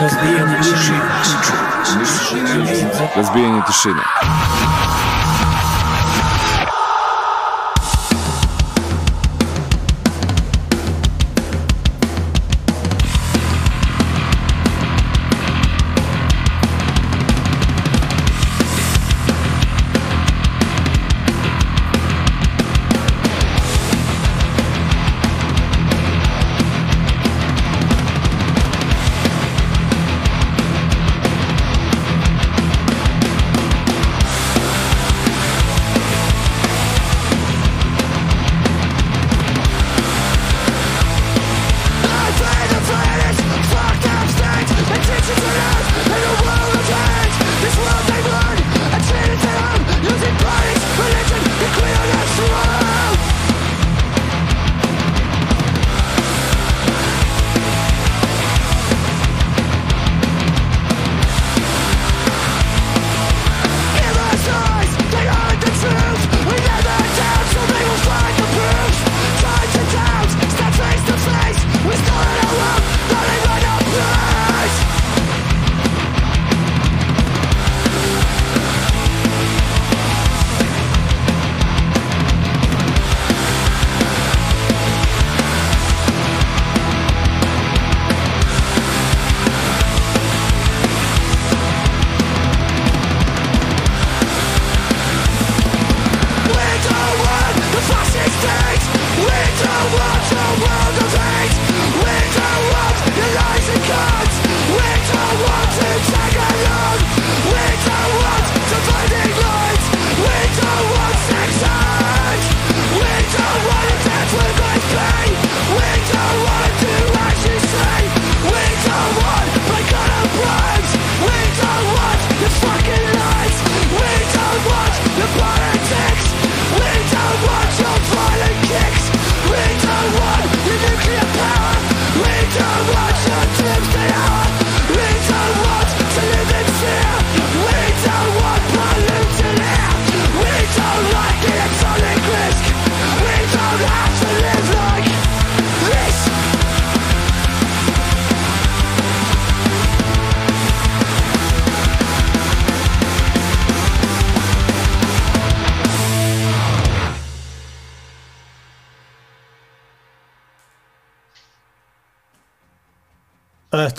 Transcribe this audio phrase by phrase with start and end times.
[0.00, 1.00] Разбиение тишины.
[3.14, 4.02] Разбиение тишины.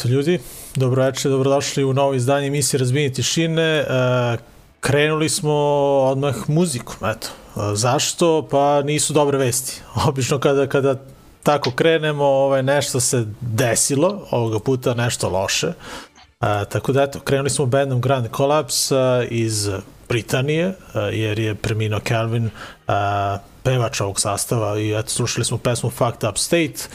[0.04, 0.40] Eto ljudi,
[0.76, 3.64] dobro večer, dobrodošli u novo izdanje emisije Razbijenje tišine.
[3.64, 3.86] E,
[4.80, 5.54] krenuli smo
[6.12, 7.28] odmah muzikom, eto.
[7.28, 8.48] E, zašto?
[8.52, 9.82] Pa nisu dobre vesti.
[10.08, 10.96] Obično kada, kada
[11.44, 15.68] tako krenemo, ovaj, nešto se desilo, ovoga puta nešto loše.
[15.68, 19.70] E, tako da eto, krenuli smo bandom Grand Collapse e, iz
[20.10, 20.74] Britanije,
[21.12, 22.52] jer je preminuo Calvin, e,
[23.64, 26.90] pevač ovog sastava i eto, slušali smo pesmu Fucked Up State,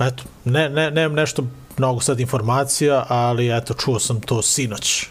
[0.00, 1.44] eto, ne, ne, nemam nešto
[1.78, 5.06] mnogo sad informacija, ali eto, čuo sam to sinoć.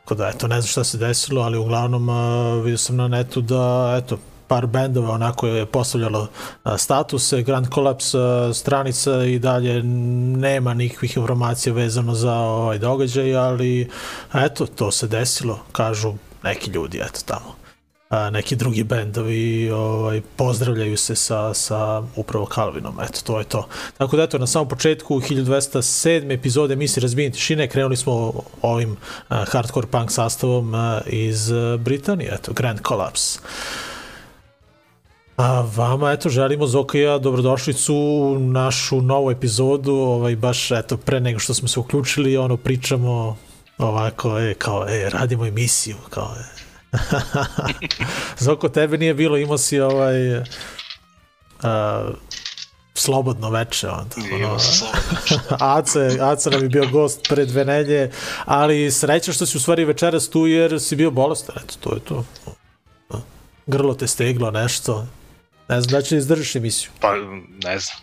[0.00, 3.40] Tako da, eto, ne znam šta se desilo, ali uglavnom uh, vidio sam na netu
[3.40, 4.18] da, eto,
[4.48, 8.18] par bendova onako je postavljalo uh, statuse, Grand Collapse
[8.54, 13.90] stranica i dalje nema nikakvih informacija vezano za ovaj događaj, ali
[14.34, 17.59] eto, to se desilo, kažu neki ljudi, eto, tamo
[18.10, 23.00] a, neki drugi bendovi ovaj, pozdravljaju se sa, sa upravo Calvinom.
[23.00, 23.66] Eto, to je to.
[23.98, 26.34] Tako da, eto, na samom početku 1207.
[26.34, 28.32] epizode emisije Razbijenje tišine krenuli smo
[28.62, 28.96] ovim
[29.28, 33.40] a, hardcore punk sastavom a, iz Britanije, eto, Grand Collapse.
[35.36, 40.96] A vama, eto, želimo Zoka i ja dobrodošlicu u našu novu epizodu, ovaj, baš, eto,
[40.96, 43.36] pre nego što smo se uključili, ono, pričamo
[43.78, 46.59] ovako, e, kao, e, radimo emisiju, kao, e,
[48.44, 50.44] Zoko, tebe nije bilo, imao si ovaj uh,
[52.94, 54.16] slobodno veče onda.
[54.34, 54.58] Ono,
[55.76, 58.10] Ace, Ace nam je bio gost pre dve nelje,
[58.44, 62.00] ali sreća što si u stvari večeras tu jer si bio bolestan, eto, to je
[62.00, 62.24] to.
[63.66, 65.06] Grlo te steglo, nešto.
[65.68, 66.90] Ne znam da će izdržiš emisiju.
[67.00, 67.14] Pa,
[67.64, 67.98] ne znam.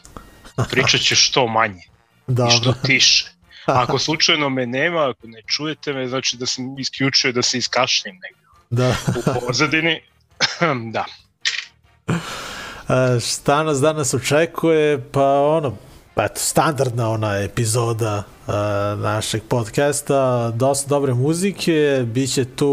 [0.70, 1.84] Pričat ćeš što manje.
[2.28, 2.54] Dobro.
[2.54, 3.32] I što tiše.
[3.66, 8.16] Ako slučajno me nema, ako ne čujete me, znači da sam isključio da se iskašljem
[8.16, 8.37] negde
[8.70, 8.96] Da.
[9.18, 10.02] u pozadini.
[10.94, 11.06] da.
[12.88, 15.04] A, šta nas danas očekuje?
[15.12, 15.78] Pa ono,
[16.16, 18.54] eto, standardna ona epizoda uh,
[19.04, 22.68] našeg podcasta, dosta dobre muzike, bit će tu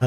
[0.00, 0.06] uh,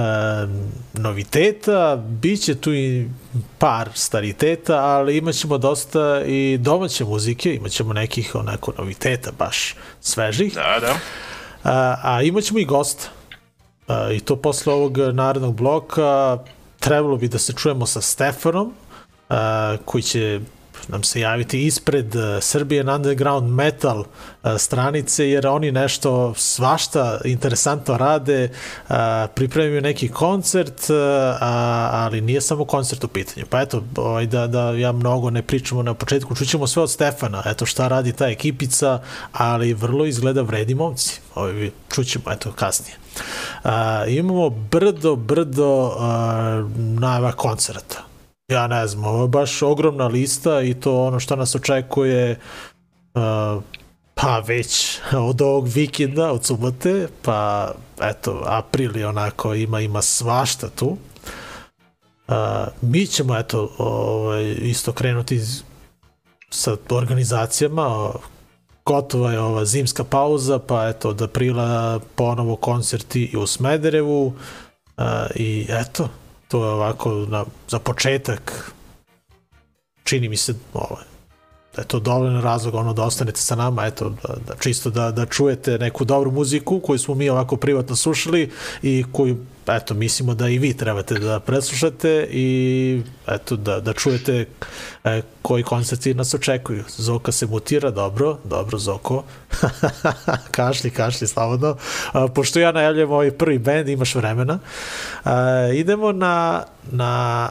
[0.94, 3.10] noviteta, bit će tu i
[3.58, 9.76] par stariteta, ali imat ćemo dosta i domaće muzike, imat ćemo nekih onako noviteta baš
[10.02, 10.54] svežih.
[10.54, 10.96] Da, da.
[11.64, 13.10] A, a imat ćemo i gosta.
[14.14, 16.38] I to posle ovog narednog bloka
[16.80, 18.74] trebalo bi da se čujemo sa Stefanom,
[19.86, 20.40] koji će
[20.88, 24.04] nam se javiti ispred Serbian Underground Metal
[24.58, 28.50] stranice, jer oni nešto svašta interesantno rade,
[29.34, 30.82] pripremaju neki koncert,
[31.92, 33.46] ali nije samo koncert u pitanju.
[33.50, 37.44] Pa eto, ovaj, da, da ja mnogo ne pričamo na početku, čućemo sve od Stefana,
[37.46, 39.02] eto šta radi ta ekipica,
[39.32, 41.22] ali vrlo izgleda vredi momci.
[41.36, 42.98] Ovaj, čućemo, eto, kasnije.
[43.64, 43.72] Uh,
[44.08, 45.92] imamo brdo, brdo
[47.00, 48.04] najava koncerta
[48.48, 52.40] ja ne znam, ovo je baš ogromna lista i to ono što nas očekuje
[54.16, 57.72] pa već od ovog vikenda, od subote, pa
[58.02, 60.98] eto, april je onako ima, ima svašta tu.
[62.28, 62.36] Uh,
[62.82, 65.42] mi ćemo eto ovaj, isto krenuti
[66.50, 68.12] sa organizacijama,
[68.86, 74.34] gotova je ova zimska pauza, pa eto od aprila ponovo koncerti i u Smederevu uh,
[75.36, 76.10] i eto,
[76.48, 78.72] to je ovako na, za početak
[80.04, 81.04] čini mi se ovaj,
[81.76, 85.12] da je to dovoljno razlog ono da ostanete sa nama, eto, da, da čisto da,
[85.12, 88.52] da čujete neku dobru muziku koju smo mi ovako privatno slušali
[88.82, 89.38] i koju,
[89.68, 94.46] eto, mislimo da i vi trebate da preslušate i eto, da, da čujete
[95.04, 96.84] e, koji koncerti nas očekuju.
[96.98, 99.24] Zoka se mutira, dobro, dobro Zoko.
[100.52, 101.78] kašli, kašli, slobodno.
[102.12, 104.60] A, pošto ja najavljam ovaj prvi band, imaš vremena.
[105.24, 107.50] A, idemo na, na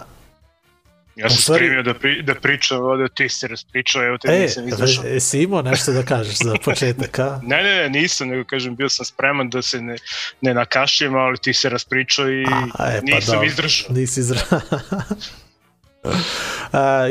[1.17, 1.59] Ja sam stvari...
[1.59, 5.05] spremio da, pri, da pričam, ovde ti se raspričao, evo te e, nisam izašao.
[5.07, 7.41] E, si imao nešto da kažeš za početak, a?
[7.43, 9.97] ne, ne, ne, nisam, nego kažem, bio sam spreman da se ne,
[10.41, 12.45] ne nakašljem, ali ti se raspričao i
[12.79, 13.93] a, e, pa nisam da, izdržao.
[13.93, 14.61] Nisi izdržao.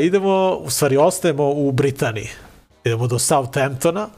[0.00, 2.28] idemo, u stvari, ostajemo u Britaniji.
[2.84, 4.08] Idemo do Southamptona,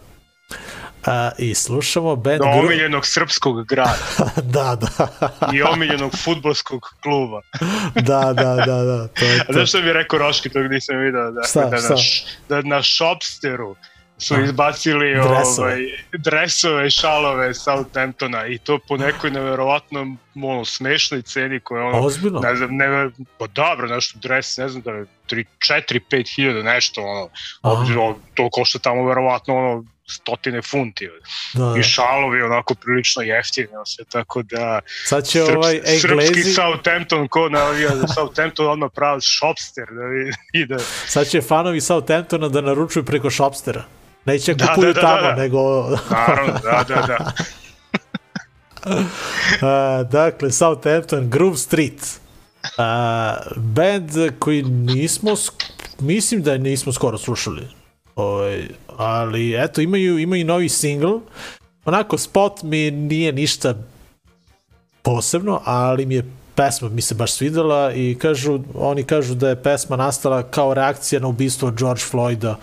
[1.06, 2.38] a, i slušamo band...
[2.38, 3.96] Do omiljenog srpskog grada.
[4.54, 5.08] da, da.
[5.54, 7.40] I omiljenog futbolskog kluba.
[8.10, 9.08] da, da, da, da.
[9.08, 9.52] To je to.
[9.52, 11.94] Znaš što mi je rekao Roški, tog nisam vidio, da, šta, da, šta?
[11.94, 12.00] Na,
[12.48, 13.76] da na Shopsteru
[14.18, 15.72] su izbacili dresove.
[15.72, 15.78] ovaj,
[16.12, 22.40] dresove i šalove Southamptona i to po nekoj neverovatnom ono, smešnoj ceni koja ono, Ozbiljno?
[22.40, 26.62] ne znam, ne, pa dobro, nešto dres, ne znam da je 3, 4, 5 hiljada,
[26.62, 27.28] nešto, ono,
[27.62, 31.08] obzirom, to košta tamo verovatno ono, stotine funti.
[31.54, 31.74] Da.
[31.78, 37.28] i šalovi onako prilično jeftini sve tako da sad će srps, ovaj Englezi srpski Southampton
[37.28, 40.02] ko navija da Southampton odmah pravi shopster da
[40.60, 40.76] ide.
[41.06, 43.84] Sad će fanovi Southamptona da naručuju preko shopstera.
[44.24, 45.42] Neće da, kupuju da, da, tamo da, da.
[45.42, 47.32] nego naravno da da da.
[49.56, 52.20] Uh, dakle Southampton Groove Street.
[52.62, 52.82] Uh,
[53.56, 55.34] band koji nismo
[56.00, 57.68] mislim da nismo skoro slušali
[58.16, 61.20] Ovaj, ali eto, imaju, imaju novi single.
[61.84, 63.74] Onako, spot mi nije ništa
[65.02, 66.24] posebno, ali mi je
[66.56, 71.20] pesma mi se baš svidela i kažu, oni kažu da je pesma nastala kao reakcija
[71.20, 72.54] na ubistvo George Floyda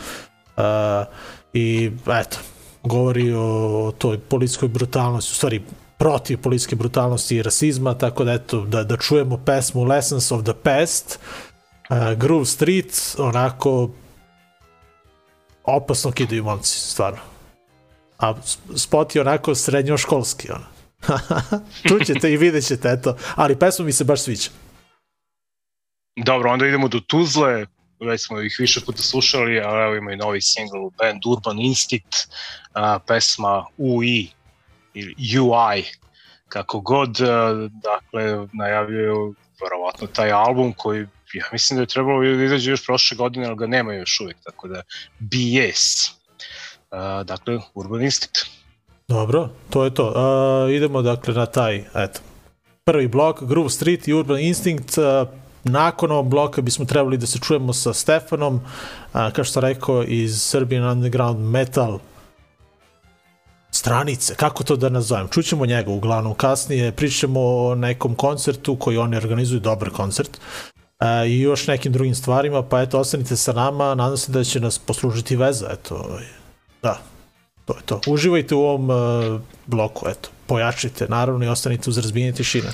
[0.57, 1.13] uh,
[1.53, 2.37] i eto,
[2.83, 5.61] govori o toj policijskoj brutalnosti, u stvari
[5.97, 10.53] protiv policijske brutalnosti i rasizma, tako da eto, da, da čujemo pesmu Lessons of the
[10.63, 11.19] Past,
[11.89, 13.89] uh, Groove Street, onako
[15.63, 17.19] opasno kidaju momci, stvarno.
[18.17, 18.33] A
[18.75, 20.65] spot je onako srednjoškolski, ono.
[21.89, 23.17] Čućete i vidjet ćete, eto.
[23.35, 24.49] Ali pesma mi se baš sviđa.
[26.15, 27.65] Dobro, onda idemo do Tuzle,
[27.99, 32.15] već smo ih više puta slušali, ali evo ima i novi single band Urban Instinct,
[32.73, 34.29] a, pesma UI
[34.93, 35.83] ili UI,
[36.47, 42.43] kako god, a, dakle, najavljaju verovatno taj album koji ja mislim da je trebalo da
[42.43, 44.81] izađe još prošle godine, ali ga nema još uvijek, tako da
[45.19, 46.09] BS.
[46.91, 48.37] Uh, dakle, Urban Instinct.
[49.07, 50.07] Dobro, to je to.
[50.07, 52.19] Uh, idemo dakle na taj, eto,
[52.85, 54.97] prvi blok, Groove Street i Urban Instinct.
[54.97, 55.27] Uh,
[55.63, 60.41] nakon ovog bloka bismo trebali da se čujemo sa Stefanom, uh, kao što rekao, iz
[60.41, 61.99] Serbian Underground Metal
[63.71, 69.17] stranice, kako to da nazovem, čućemo njega uglavnom kasnije, pričamo o nekom koncertu koji oni
[69.17, 70.39] organizuju, dobar koncert,
[71.03, 74.59] e, i još nekim drugim stvarima, pa eto, ostanite sa nama, nadam se da će
[74.59, 76.25] nas poslužiti veza, eto, ovaj,
[76.81, 76.97] da,
[77.65, 78.01] to je to.
[78.07, 78.89] Uživajte u ovom
[79.65, 82.69] bloku, eto, pojačite, naravno, i ostanite uz razbijenje tišine.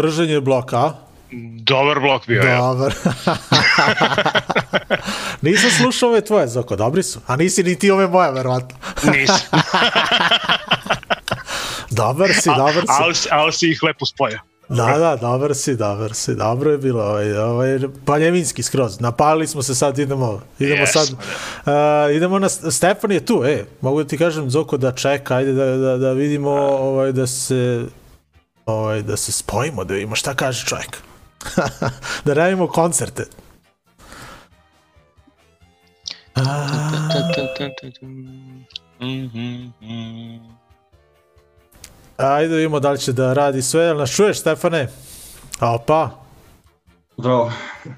[0.00, 0.92] Prženje bloka.
[1.62, 2.56] Dobar blok bio je.
[2.56, 2.94] Dobar.
[5.42, 7.20] Nisam slušao ove tvoje, Zoko, dobri su.
[7.26, 8.76] A nisi ni ti ove moje, verovatno.
[9.02, 9.50] Nisam.
[11.90, 12.86] Dobar si, dobar si.
[12.88, 14.40] Ali, ali si ih lepo spojao.
[14.68, 16.34] Da, da, dobar si, dobar si.
[16.34, 19.00] Dobro je bilo, ovaj, ovaj, panjevinski skroz.
[19.00, 21.12] Napalili smo se sad, idemo, idemo Jesmo, sad.
[21.12, 25.52] Uh, idemo na, Stefan je tu, e, mogu da ti kažem, Zoko, da čeka, ajde
[25.52, 27.84] da, da, da vidimo, ovaj, da se,
[28.70, 30.98] ovaj, da se spojimo, da vidimo šta kaže čovjek.
[32.24, 33.24] da radimo koncerte.
[42.16, 43.82] Ajde da vidimo da li će da radi sve.
[43.82, 44.88] Jel nas čuješ, Stefane?
[45.60, 46.20] Opa,
[47.20, 47.52] Zdravo.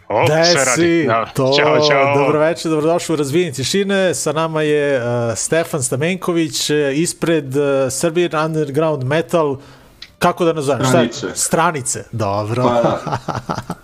[0.09, 1.05] O, Gde sve radi.
[1.07, 1.27] Da.
[1.35, 2.17] To, Ćao, čao.
[2.17, 4.15] Dobro večer, dobrodošli u Razvijeni tišine.
[4.15, 5.05] Sa nama je uh,
[5.37, 9.57] Stefan Stamenković, uh, ispred uh, Serbian Underground Metal,
[10.23, 10.85] kako da nazovem?
[10.85, 11.13] Šta je?
[11.13, 11.41] Stranice.
[11.41, 12.63] Stranice, dobro.
[12.63, 13.19] Pa, da.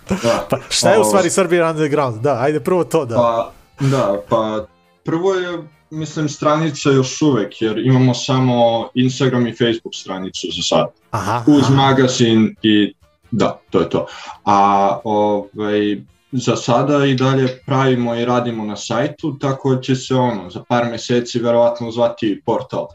[0.23, 0.45] da.
[0.49, 2.21] Pa, šta je u Ovo, stvari Serbian Underground?
[2.21, 3.15] Da, ajde prvo to da.
[3.15, 4.65] Pa, da, pa
[5.03, 10.87] prvo je, mislim, stranica još uvek, jer imamo samo Instagram i Facebook stranicu za sad.
[11.11, 11.73] Aha, Uz aha.
[11.73, 12.93] magazin i
[13.31, 14.05] da, to je to.
[14.45, 20.49] A ovaj, za sada i dalje pravimo i radimo na sajtu, tako će se ono,
[20.49, 22.87] za par meseci verovatno zvati portal.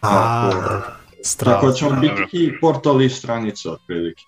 [0.00, 0.08] A,
[0.50, 0.97] Tako- dobro.
[1.22, 1.56] Strava.
[1.56, 4.24] Tako da ćemo biti i portal i stranica otprilike.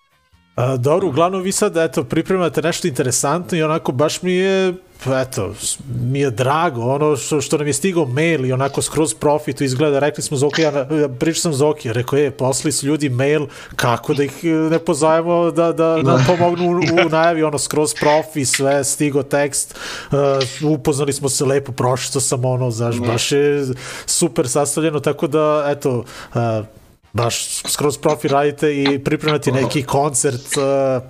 [0.61, 4.75] A, dobro, uglavnom vi sad, eto, pripremate nešto interesantno i onako baš mi je,
[5.23, 5.55] eto,
[6.03, 9.99] mi je drago, ono što, što nam je stigao mail i onako skroz profit izgleda,
[9.99, 10.87] rekli smo Zoki, ja,
[11.19, 15.51] pričao sam Zoki, rekao je, poslali su ljudi mail, kako da ih e, ne pozovemo
[15.51, 19.79] da, da nam pomognu u, u najavi, ono, skroz profi, sve, stigo tekst,
[20.13, 20.19] uh,
[20.71, 23.67] upoznali smo se lepo, prošao sam ono, znaš, baš je
[24.07, 26.41] super sastavljeno, tako da, eto, uh,
[27.13, 30.47] baš skroz profi radite i pripremate neki koncert,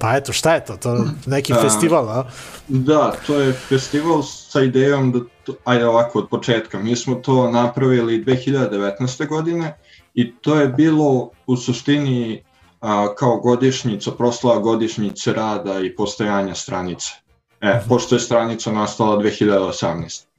[0.01, 0.77] pa eto, šta je to?
[0.77, 1.57] To neki A.
[1.61, 2.25] festival, a?
[2.69, 7.51] Da, to je festival sa idejom da, to, ajde ovako od početka, mi smo to
[7.51, 9.29] napravili 2019.
[9.29, 9.79] godine
[10.15, 12.45] i to je bilo u suštini
[12.81, 17.11] a, kao godišnjica, proslava godišnjice rada i postojanja stranice.
[17.61, 20.30] E, pošto je stranica nastala 2018.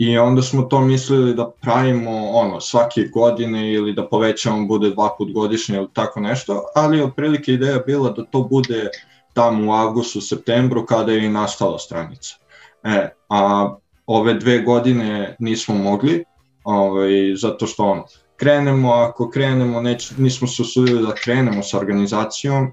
[0.00, 5.14] I onda smo to mislili da pravimo ono svake godine ili da povećamo bude dva
[5.18, 8.88] put godišnje ili tako nešto, ali otprilike ideja bila da to bude
[9.32, 12.36] tamo u avgustu, septembru kada je i nastala stranica.
[12.84, 13.74] E, a
[14.06, 16.24] ove dve godine nismo mogli,
[16.64, 18.04] ovaj, zato što ono,
[18.36, 22.72] krenemo, ako krenemo, neć, nismo se usudili da krenemo sa organizacijom,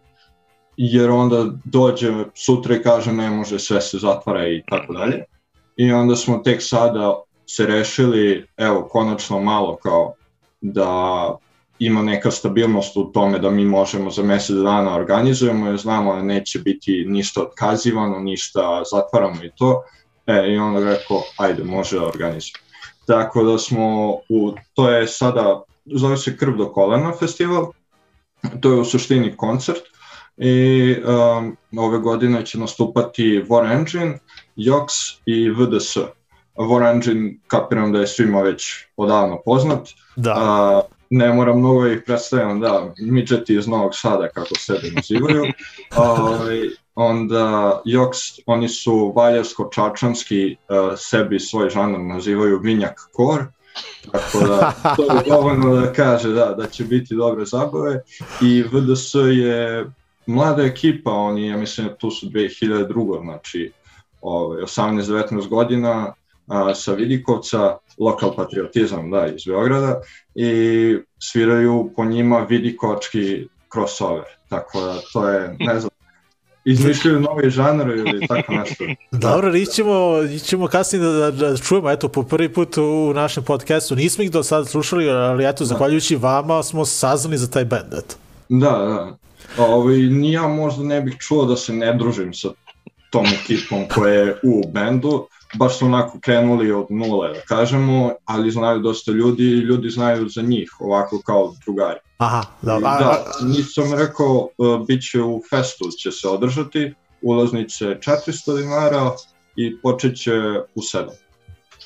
[0.78, 5.24] jer onda dođe sutra i kaže ne može, sve se zatvara i tako dalje.
[5.78, 10.14] I onda smo tek sada se rešili, evo, konačno malo kao
[10.62, 11.36] da
[11.80, 16.22] ima neka stabilnost u tome da mi možemo za mesec dana organizujemo jer znamo da
[16.22, 19.84] neće biti ništa otkazivano, ništa zatvaramo i to.
[20.28, 22.68] E, i onda rekao, ajde, može da organizujemo.
[23.06, 27.72] Tako da smo, u, to je sada, zove se Krv do kolena festival,
[28.62, 29.82] to je u suštini koncert
[30.38, 34.20] i um, ove godine će nastupati War Engine,
[34.58, 34.88] Jox
[35.26, 35.98] i VDS.
[36.56, 40.34] War Engine kapiram da je svima već odavno poznat, Da.
[40.38, 45.44] A, ne moram mnogo ih predstavljam, da, midžeti iz Novog Sada, kako sebe nazivaju.
[45.96, 46.62] Ovaj,
[46.96, 53.46] onda Joks, oni su valjarsko-čačanski, uh, sebi svoj žanr nazivaju vinjak kor,
[54.12, 58.02] tako da to je dovoljno da kaže da, da će biti dobre zabave.
[58.42, 59.86] I VDS je
[60.26, 63.24] mlada ekipa, oni, ja mislim, tu su 2002.
[63.24, 63.72] znači
[64.22, 66.14] ovaj, 18-19 godina,
[66.48, 70.02] a, sa Vidikovca, lokal patriotizam, da, iz Beograda,
[70.36, 75.90] i sviraju po njima vidikovački crossover, tako da to je, ne znam,
[76.66, 78.84] izmišljaju novi žanr ili tako nešto.
[79.12, 83.96] Dobro, ićemo, ićemo kasnije da, da, da čujemo, eto, po prvi put u našem podcastu,
[83.96, 88.16] nismo ih do sada slušali, ali eto, zahvaljujući vama smo saznali za taj band, eto.
[88.50, 89.18] Da, da.
[89.58, 92.50] Ovaj, ni ja možda ne bih čuo da se ne družim sa
[93.10, 98.52] tom ekipom koja je u bendu, baš su onako krenuli od nule, da kažemo, ali
[98.52, 102.00] znaju dosta ljudi i ljudi znaju za njih, ovako kao drugari.
[102.18, 102.88] Aha, dobro.
[102.88, 109.12] A, Da, nisam rekao, uh, bit će u festu, će se održati, ulaznice 400 dinara
[109.56, 110.34] i počet će
[110.76, 111.08] u 7.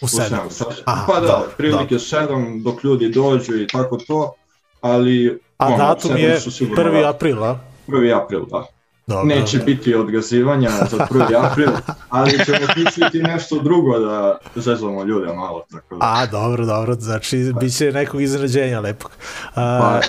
[0.01, 0.49] u sedam.
[0.85, 4.33] Aha, pa da, dobro, prilike 7 dok ljudi dođu i tako to,
[4.81, 7.01] ali A ono, datum je su sigurno 1.
[7.01, 7.09] da.
[7.09, 7.59] aprila.
[7.87, 8.23] 1.
[8.23, 8.67] april, da.
[9.07, 9.25] Dobro.
[9.25, 11.51] Neće biti odgazivanja za 1.
[11.51, 11.69] april,
[12.09, 15.63] ali ćemo pisati nešto drugo da zezamo ljude malo.
[15.71, 16.05] Tako da.
[16.05, 19.11] A, dobro, dobro, znači bit će nekog iznenađenja lepog.
[19.55, 19.99] A,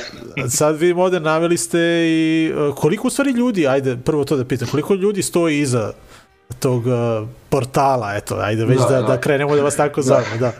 [0.48, 4.68] sad vidim ovde naveli ste i koliko u stvari ljudi, ajde prvo to da pitam,
[4.70, 5.92] koliko ljudi stoji iza
[6.60, 9.06] tog uh, portala, eto, ajde već da, Da, da, da.
[9.06, 10.02] da krenemo da vas tako Da.
[10.02, 10.52] zovemo, da.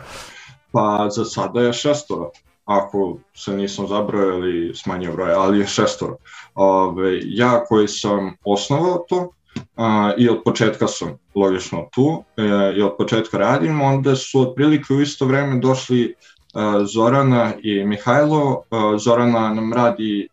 [0.72, 2.30] Pa za sada je šestoro,
[2.64, 6.16] ako se nisam zabrojao ili smanjio broj, ali je šestoro.
[6.54, 9.30] Ove, ja koji sam osnovao to
[9.76, 12.42] a, i od početka sam logično tu e,
[12.76, 16.14] i od početka radim, onda su otprilike u isto vreme došli
[16.54, 18.62] a, Zorana i Mihajlo.
[18.70, 20.28] A, Zorana nam radi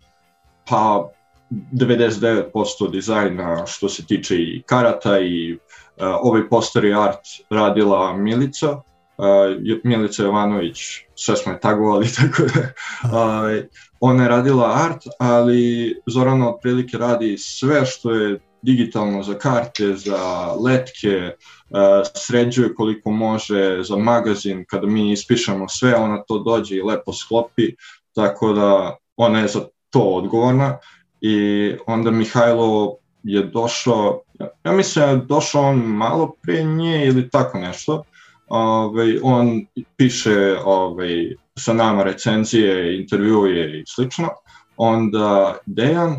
[0.69, 1.09] pa
[1.51, 5.59] 99% dizajna što se tiče i karata i uh,
[6.21, 8.83] ovaj poster i art radila Milica, uh,
[9.83, 10.77] Milica Jovanović,
[11.15, 12.61] sve smo je tagovali, tako da
[13.03, 13.65] uh,
[13.99, 20.53] ona je radila art, ali Zorana otprilike radi sve što je digitalno za karte, za
[20.53, 21.31] letke,
[21.69, 21.77] uh,
[22.15, 27.75] sređuje koliko može za magazin, kada mi ispišemo sve, ona to dođe i lepo sklopi,
[28.15, 29.59] tako da ona je za
[29.89, 30.77] to odgovorna.
[31.21, 34.21] I onda Mihajlo je došao,
[34.63, 38.03] ja mislim da je došao on malo pre nje ili tako nešto,
[38.49, 39.65] Ove, on
[39.97, 44.29] piše ove, sa nama recenzije, intervjuje i slično,
[44.77, 46.15] onda Dejan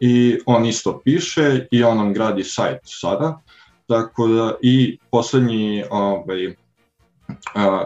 [0.00, 3.40] i on isto piše i on nam gradi sajt sada,
[3.88, 6.54] tako da i poslednji ovaj,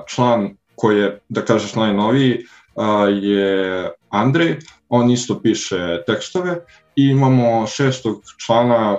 [0.08, 2.44] član koji je, da kažeš, najnoviji
[3.22, 6.56] je Andrej, on isto piše tekstove.
[6.96, 8.96] I imamo šestog člana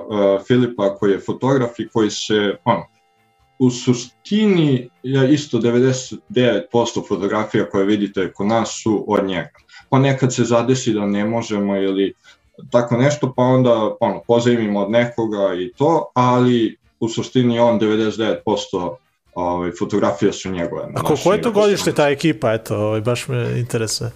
[0.47, 2.83] Filipa koji je fotograf i koji se, on,
[3.59, 4.89] u suštini
[5.29, 9.57] isto 99% fotografija koje vidite kod nas su od njega.
[9.89, 12.13] Pa nekad se zadesi da ne možemo ili
[12.71, 18.95] tako nešto, pa onda ono, pozajmimo od nekoga i to, ali u suštini on 99%
[19.35, 20.83] ovaj, fotografija su njegove.
[20.95, 24.11] A ko, koje je to godište ta ekipa, eto, ovaj, baš me interesuje.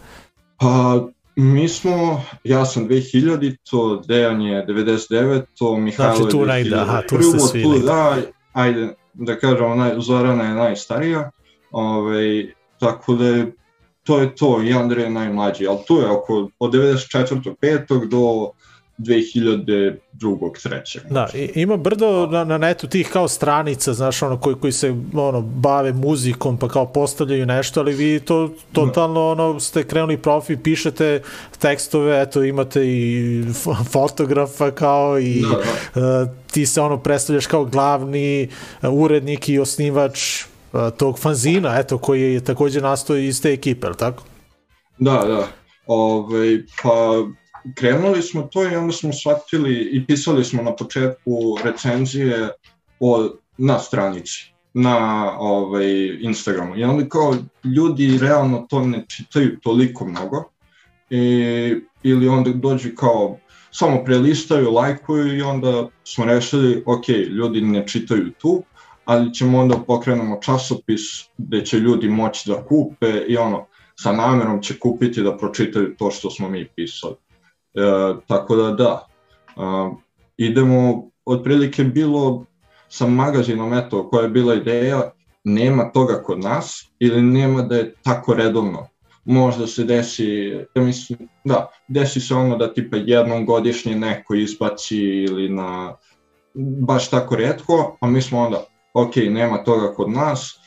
[0.58, 1.02] Pa,
[1.36, 7.02] mi smo, ja sam 2000, to Dejan je 99, to Mihajlo Znači, je negde, aha,
[7.10, 7.80] tu 2001, ste svi tu.
[7.80, 8.18] Da,
[8.54, 11.32] ajde, da kažemo, naj, Zorana je najstarija,
[11.72, 13.52] ovaj, tako da je,
[14.04, 17.56] to je to, i Andrej je najmlađi, ali tu je oko, od 94.
[17.62, 18.08] 5.
[18.08, 18.52] do
[19.02, 19.98] 2002.
[20.24, 21.00] 3.
[21.10, 24.96] Da, i, ima brdo na, na netu tih kao stranica, znaš, ono, koji, koji se
[25.14, 30.58] ono, bave muzikom, pa kao postavljaju nešto, ali vi to totalno ono, ste krenuli profi,
[30.58, 31.22] pišete
[31.60, 33.44] tekstove, eto, imate i
[33.92, 36.22] fotografa kao i Da, da.
[36.22, 38.50] uh, ti se ono predstavljaš kao glavni
[38.82, 43.88] uh, urednik i osnivač uh, tog fanzina, eto, koji je takođe nastao iz te ekipe,
[43.88, 44.24] ali tako?
[45.00, 45.48] Da, da.
[45.88, 47.24] Ove, pa
[47.76, 52.50] krenuli smo to i onda smo shvatili i pisali smo na početku recenzije
[53.00, 56.78] o, na stranici na ovaj, Instagramu.
[56.78, 60.44] I onda kao ljudi realno to ne čitaju toliko mnogo
[61.10, 63.38] i, ili onda dođu kao
[63.72, 68.64] samo prelistaju, lajkuju i onda smo rešili, ok, ljudi ne čitaju tu,
[69.06, 71.02] ali ćemo onda pokrenemo časopis
[71.38, 76.12] gde će ljudi moći da kupe i ono, sa namerom će kupiti da pročitaju to
[76.12, 77.16] što smo mi pisali.
[77.74, 79.08] E, tako da da,
[79.48, 79.62] e,
[80.38, 82.46] idemo, otprilike bilo
[82.90, 85.12] sa magazinom, eto, koja je bila ideja,
[85.44, 88.88] nema toga kod nas ili nema da je tako redovno.
[89.26, 90.28] Možda se desi,
[90.76, 95.96] ja mislim, da, desi se ono da tipa jednom godišnje neko izbaci ili na,
[96.88, 100.62] baš tako redko, a mi smo onda, ok, nema toga kod nas,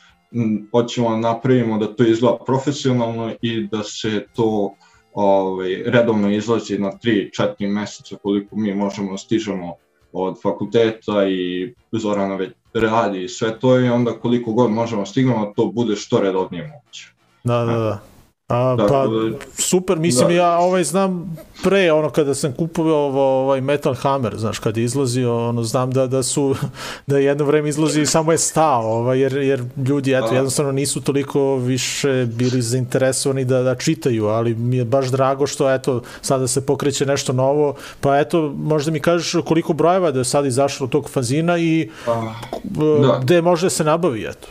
[0.71, 4.75] hoćemo da napravimo da to izgleda profesionalno i da se to
[5.15, 9.75] ovaj, redovno izlazi na 3-4 meseca koliko mi možemo da stižemo
[10.13, 15.05] od fakulteta i Zorana već radi i sve to i onda koliko god možemo da
[15.05, 17.07] stignemo to bude što redovnije moguće.
[17.43, 18.14] Da, da, da.
[18.47, 20.33] A, Tako pa, da- super, mislim, da.
[20.33, 24.83] ja ovaj znam pre, ono, kada sam kupovao ovo, ovaj Metal Hammer, znaš, kada je
[24.83, 26.55] izlazio, ono, znam da, da su,
[27.07, 30.35] da je jedno vreme izlazio i samo je stao, ovaj, jer, jer ljudi, eto, A.
[30.35, 35.73] jednostavno nisu toliko više bili zainteresovani da, da čitaju, ali mi je baš drago što,
[35.73, 40.25] eto, sada se pokreće nešto novo, pa eto, možda mi kažeš koliko brojeva da je
[40.25, 42.85] sad izašlo tog fanzina i Pa, da.
[43.07, 43.19] Da.
[43.21, 44.47] gde može da se nabavi, eto.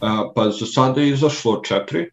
[0.00, 2.10] A, pa za sada je izašlo četiri.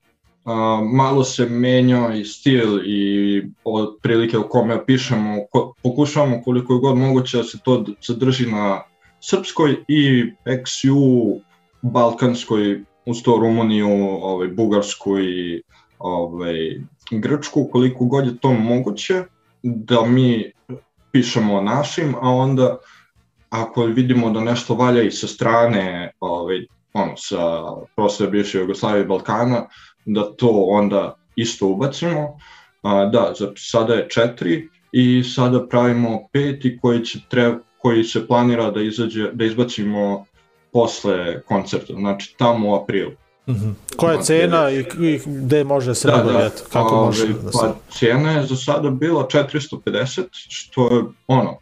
[0.48, 6.80] A, malo se menjao i stil i otprilike o kome pišemo, ko, pokušavamo koliko je
[6.80, 8.84] god moguće da se to zadrži na
[9.20, 11.40] srpskoj i XU
[11.82, 13.90] balkanskoj, uz to Rumuniju,
[14.22, 15.62] ovaj, Bugarsku i
[16.00, 16.80] ovaj,
[17.12, 19.24] Grčku, koliko god je to moguće,
[19.64, 20.52] da mi
[21.12, 22.78] pišemo o našim, a onda
[23.50, 27.64] ako vidimo da nešto valja i sa strane ovaj, ono, sa
[27.96, 29.68] prostora bivše Jugoslavije i Balkana,
[30.08, 32.38] da to onda isto ubacimo.
[32.82, 38.28] A, da, za, sada je četiri i sada pravimo peti koji, će treba, koji se
[38.28, 40.26] planira da, izađe, da izbacimo
[40.74, 43.12] posle koncerta, znači tamo u aprilu.
[43.48, 43.74] Mm -hmm.
[43.98, 46.62] Koja je cena i, i gde može se Da, nabaviti?
[46.64, 47.58] da, Kako ove, može da se...
[47.62, 51.58] Pa cena je za sada bila 450, što je ono,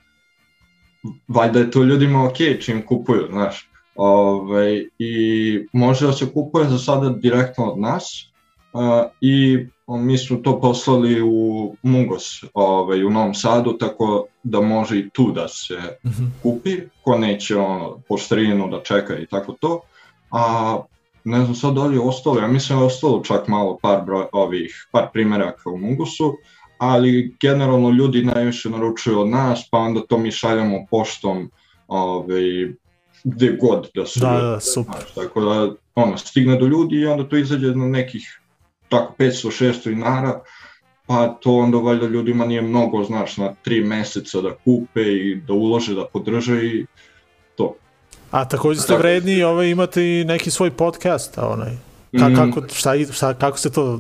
[1.28, 3.70] valjda je to ljudima ok čim kupuju, znaš.
[3.96, 8.32] Ove, I može da se kupuje za sada direktno od nas
[9.22, 15.10] i mi smo to poslali u Mungos ovaj, u Novom Sadu, tako da može i
[15.10, 16.26] tu da se Mhm.
[16.44, 16.72] kupi,
[17.04, 19.82] ko neće ono, poštarinu da čeka i tako to.
[20.32, 20.78] A
[21.24, 24.02] ne znam sad da li je ostalo, ja mislim da je ostalo čak malo par,
[24.06, 26.34] broj, ovih, par primjeraka u Mungosu,
[26.78, 31.52] ali generalno ljudi najviše naručuju od nas, pa onda to mi šaljamo poštom
[31.88, 32.44] ovaj,
[33.24, 34.96] gde god da su Da, da, super.
[34.96, 38.42] Znaš, tako da ono, stigne do ljudi i onda to izađe na nekih
[38.90, 40.40] tako 500-600 dinara,
[41.08, 45.54] pa to onda valjda ljudima nije mnogo, znaš, na tri meseca da kupe i da
[45.54, 46.86] ulože, da podrže i
[47.56, 47.76] to.
[48.32, 51.72] A takođe ste vredni ovaj, imate i neki svoj podcast, a onaj.
[52.20, 52.36] Ka, Mm.
[52.36, 54.00] kako, šta, šta, kako se to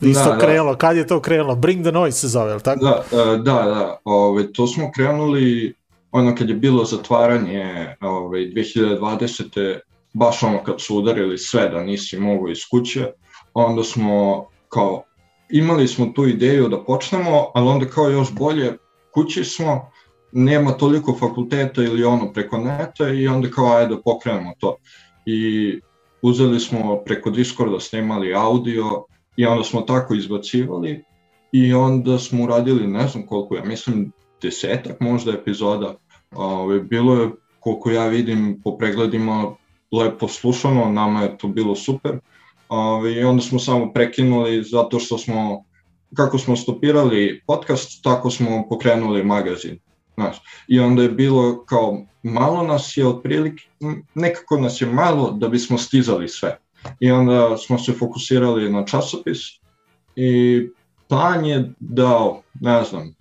[0.00, 0.38] isto Da, da.
[0.38, 0.74] krenulo?
[0.76, 1.54] Kad je to krenulo?
[1.56, 2.84] Bring the noise se zove, tako?
[2.84, 5.74] Da, e, da, da, ove, to smo krenuli
[6.12, 9.78] ono kad je bilo zatvaranje ove, 2020.
[10.12, 13.06] baš ono kad su udarili sve da nisi mogu iz kuće,
[13.64, 15.02] onda smo kao
[15.50, 18.72] imali smo tu ideju da počnemo, ali onda kao još bolje
[19.10, 19.90] kući smo,
[20.32, 24.76] nema toliko fakulteta ili ono preko neta i onda kao ajde da pokrenemo to.
[25.26, 25.80] I
[26.22, 29.04] uzeli smo preko Discorda snimali audio
[29.36, 31.04] i onda smo tako izbacivali
[31.52, 35.94] i onda smo uradili ne znam koliko, ja mislim desetak možda epizoda.
[36.34, 39.54] Ove, bilo je, koliko ja vidim po pregledima,
[39.92, 42.18] lepo slušano, nama je to bilo super.
[42.68, 45.64] Ove, I onda smo samo prekinuli zato što smo,
[46.14, 49.78] kako smo stopirali podcast, tako smo pokrenuli magazin.
[50.14, 50.36] Znaš,
[50.68, 53.64] I onda je bilo kao, malo nas je otprilike,
[54.14, 56.58] nekako nas je malo da bismo stizali sve.
[57.00, 59.38] I onda smo se fokusirali na časopis
[60.16, 60.62] i
[61.08, 63.14] plan je dao, ne znam,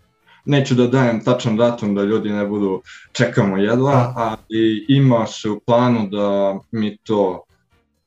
[0.46, 2.82] neću da dajem tačan datum da ljudi ne budu
[3.12, 7.44] čekamo jedva, ali ima se u planu da mi to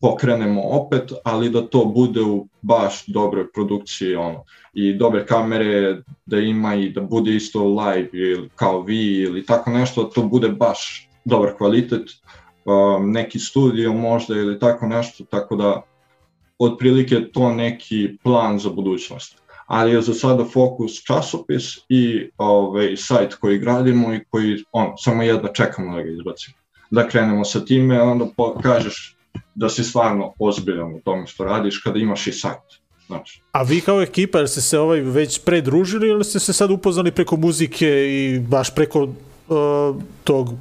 [0.00, 6.38] pokrenemo opet, ali da to bude u baš dobroj produkciji ono, i dobre kamere da
[6.38, 11.08] ima i da bude isto live ili kao vi ili tako nešto, to bude baš
[11.24, 12.02] dobar kvalitet,
[12.64, 15.82] um, neki studio možda ili tako nešto, tako da
[16.58, 19.38] otprilike to neki plan za budućnost.
[19.66, 25.22] Ali je za sada fokus časopis i ovaj, sajt koji gradimo i koji on, samo
[25.22, 26.56] jedva čekamo da ga izbacimo.
[26.90, 29.17] Da krenemo sa time, onda po, kažeš
[29.58, 32.78] da si stvarno ozbiljan u tome što radiš kada imaš i sajt.
[33.06, 36.70] Znači, A vi kao ekipa, jel ste se ovaj već predružili ili ste se sad
[36.70, 40.54] upoznali preko muzike i baš preko uh, tog,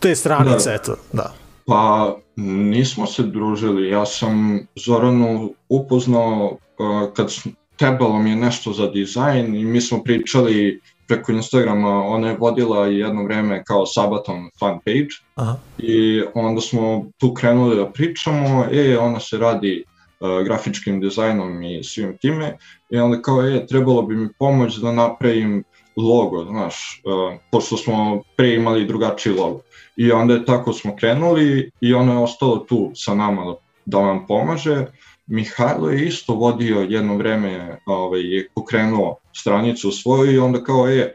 [0.00, 0.74] te stranice, Da.
[0.74, 1.34] eto, da.
[1.66, 7.32] Pa nismo se družili, ja sam Zoranu upoznao uh, kad
[7.76, 12.86] trebalo mi je nešto za dizajn i mi smo pričali preko Instagrama, ona je vodila
[12.86, 15.56] jedno vreme kao Sabaton fan page Aha.
[15.78, 19.84] i onda smo tu krenuli da pričamo, e, ona se radi
[20.20, 22.56] uh, grafičkim dizajnom i svim time
[22.90, 25.64] i onda kao, e, trebalo bi mi pomoć da napravim
[25.96, 29.60] logo, znaš, uh, pošto smo pre imali drugačiji logo.
[29.96, 33.98] I onda je tako smo krenuli i ono je ostalo tu sa nama da, da
[33.98, 34.86] vam pomaže.
[35.28, 41.14] Mihajlo je isto vodio jedno vreme, ovaj, je pokrenuo stranicu svoju i onda kao je,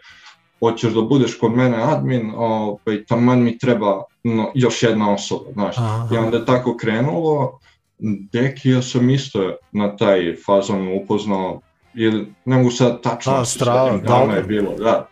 [0.59, 5.77] hoćeš da budeš kod mene admin, ovaj, taman mi treba no, još jedna osoba, znaš.
[5.77, 6.07] Aha.
[6.13, 7.59] I onda je tako krenulo,
[8.31, 11.61] Deki ja sam isto na taj fazon upoznao,
[11.93, 14.35] ili ne mogu sad tačno A, da strava, dobro.
[14.35, 15.07] je bilo, da.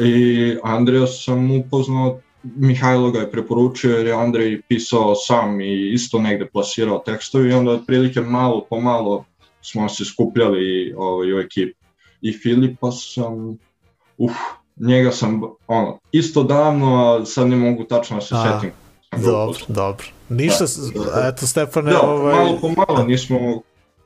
[0.00, 2.20] I Andreja sam upoznao,
[2.56, 7.52] Mihajlo ga je preporučio jer je Andrej pisao sam i isto negde plasirao tekstove i
[7.52, 9.24] onda otprilike malo po malo
[9.62, 11.78] smo se skupljali ovaj, u ekipi.
[12.20, 13.58] I Filipa sam,
[14.18, 14.32] uf,
[14.76, 18.72] njega sam, ono, isto davno, a sad ne mogu tačno da se A, setim.
[19.24, 20.06] Dobro, dobro.
[20.28, 21.28] Ništa, da.
[21.28, 23.38] eto Stefane, Da, ovaj, malo po malo nismo,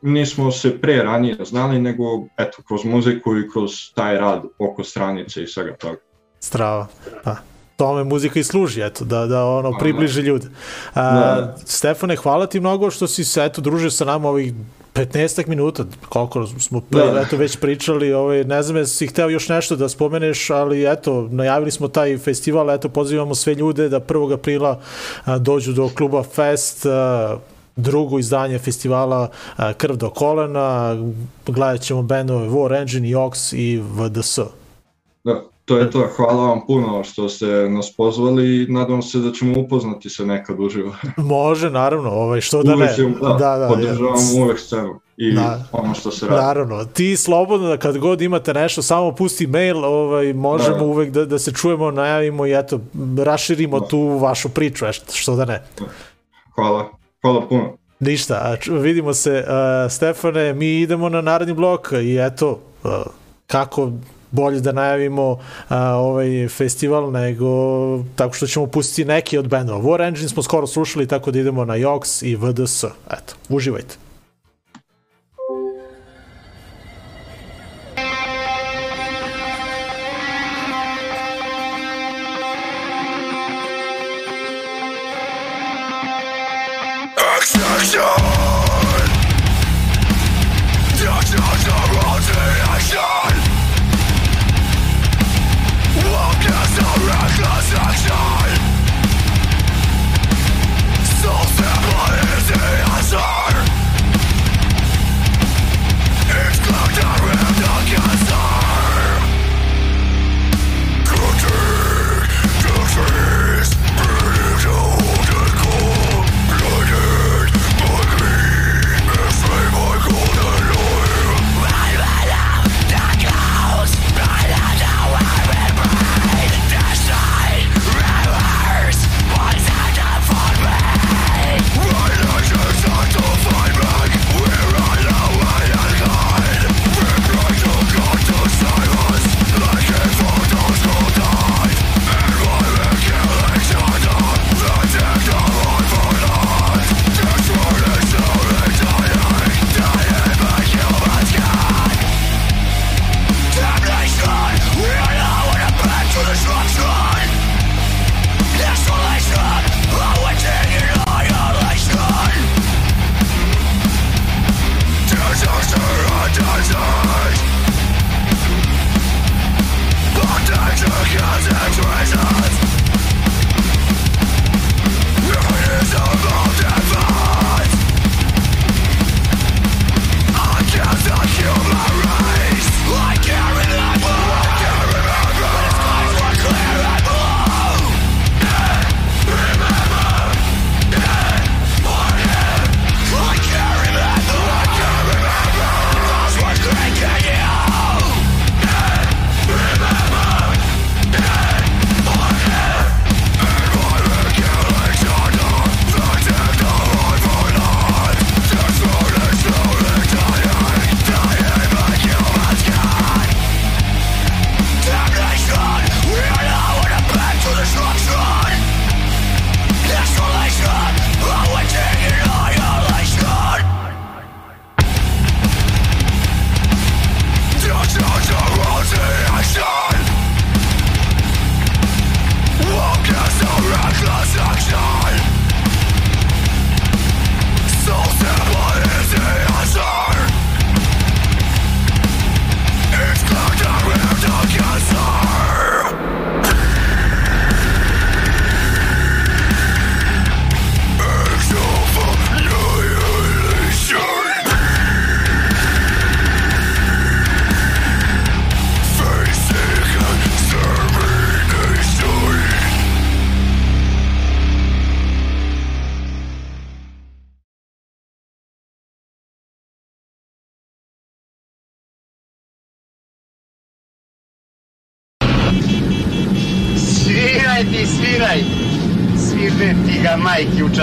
[0.02, 2.04] nismo se pre ranije znali, nego
[2.36, 5.98] eto, kroz muziku i kroz taj rad oko stranice i svega toga.
[6.40, 6.86] strava.
[7.24, 7.36] Pa,
[7.80, 10.48] tome muzika i služi, eto, da, da ono približi ljude.
[10.94, 11.56] A, Da.
[11.64, 14.52] Stefane, hvala ti mnogo što si se eto družio sa nama ovih
[14.94, 17.20] 15 minuta, koliko smo pre, Da.
[17.20, 21.70] eto već pričali, ovaj, ne znam jesi hteo još nešto da spomeneš, ali eto, najavili
[21.70, 24.34] smo taj festival, eto, pozivamo sve ljude da 1.
[24.34, 24.80] aprila
[25.24, 27.36] a, dođu do kluba Fest, a,
[27.76, 30.96] drugo izdanje festivala a, Krv do kolena,
[31.46, 34.38] gledat ćemo bendove War Engine, Jox i VDS.
[35.24, 36.08] Da, to je to.
[36.16, 40.60] Hvala vam puno što ste nas pozvali i nadam se da ćemo upoznati se nekad
[40.60, 40.92] uživo.
[41.16, 42.76] Može, naravno, ovaj, što da ne.
[42.76, 44.42] uvek ćemo, da, da, da, podržavam ja.
[44.42, 45.64] uvek scenu i Da.
[45.72, 46.42] ono što se radi.
[46.42, 50.84] Naravno, ti slobodno da kad god imate nešto, samo pusti mail, ovaj, možemo Da.
[50.84, 52.80] uvek da, da se čujemo, najavimo i eto,
[53.18, 53.86] raširimo Da.
[53.86, 55.62] tu vašu priču, što- da ne.
[56.54, 56.88] Hvala,
[57.22, 57.72] hvala puno.
[58.00, 59.44] Ništa, vidimo se,
[59.84, 62.50] uh, Stefane, mi idemo na naredni blok i eto,
[62.84, 62.90] uh,
[63.46, 63.90] kako
[64.30, 65.38] bolje da najavimo uh,
[65.96, 67.48] ovaj festival nego
[68.16, 69.80] tako što ćemo pustiti neki od bendova.
[69.80, 72.84] War Engine smo skoro slušali, tako da idemo na Jox i VDS.
[72.84, 74.09] Eto, uživajte.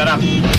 [0.05, 0.56] Majki u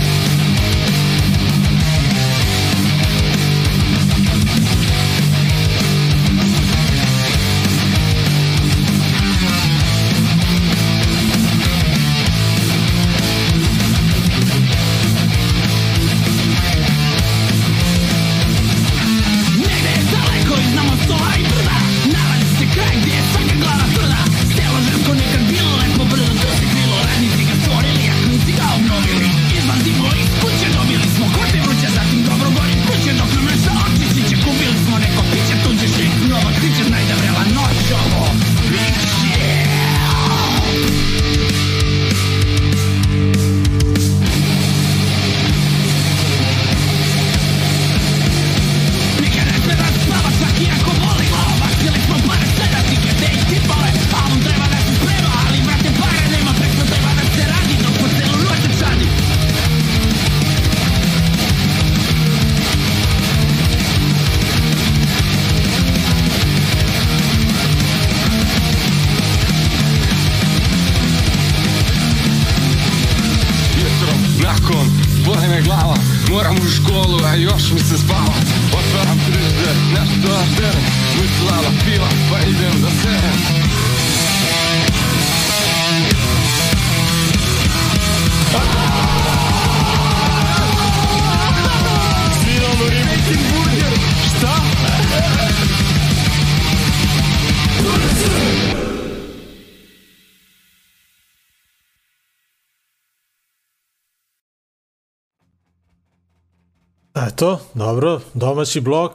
[107.39, 109.11] Eto, dobro, domaći blok.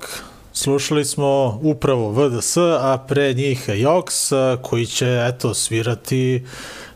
[0.52, 3.68] Slušali smo upravo VDS, a pre njih
[4.32, 6.46] a, koji će, eto, svirati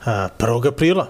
[0.04, 0.68] a, 1.
[0.68, 1.08] aprila.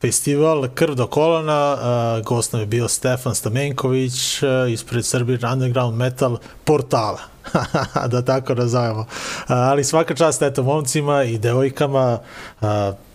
[0.00, 1.76] Festival Krv do kolona,
[2.24, 7.20] gost nam je bio Stefan Stamenković ispred Serbian Underground Metal portala,
[8.12, 9.06] da tako nazovemo.
[9.46, 12.18] Ali svaka čast, eto, momcima i devojkama,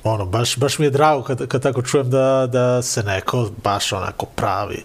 [0.04, 3.94] ono, baš, baš mi je drago kad, kad tako čujem da, da se neko baš
[3.94, 4.84] onako pravi,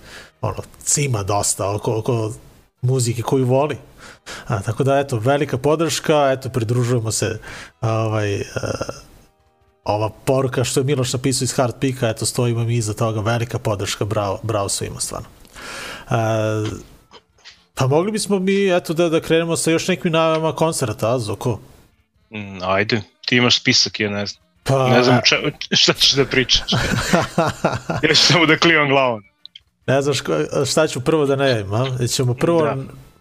[0.49, 2.33] ono, cima dosta oko, oko
[2.83, 3.77] muzike koju voli.
[4.47, 7.39] A, tako da, eto, velika podrška, eto, pridružujemo se
[7.81, 8.43] ovaj, uh,
[9.85, 13.59] ova poruka što je Miloš napisao iz Hard Pika, eto, stojimo mi iza toga, velika
[13.59, 15.29] podrška, bravo, bravo svima, stvarno.
[16.07, 16.69] Uh,
[17.75, 21.61] pa mogli bismo mi, eto, da, da krenemo sa još nekim najavama koncerta, a, Zoko?
[22.31, 24.47] Mm, ajde, ti imaš spisak, ja ne znam.
[24.67, 25.37] Pa, Ne znam če,
[25.71, 26.73] šta ćeš da pričaš.
[28.03, 29.23] ja ću samo da klivam glavom.
[29.87, 30.19] Ne znaš
[30.71, 32.07] šta ću prvo da najavim, a?
[32.09, 32.63] Ćemo prvo...
[32.63, 32.77] Da.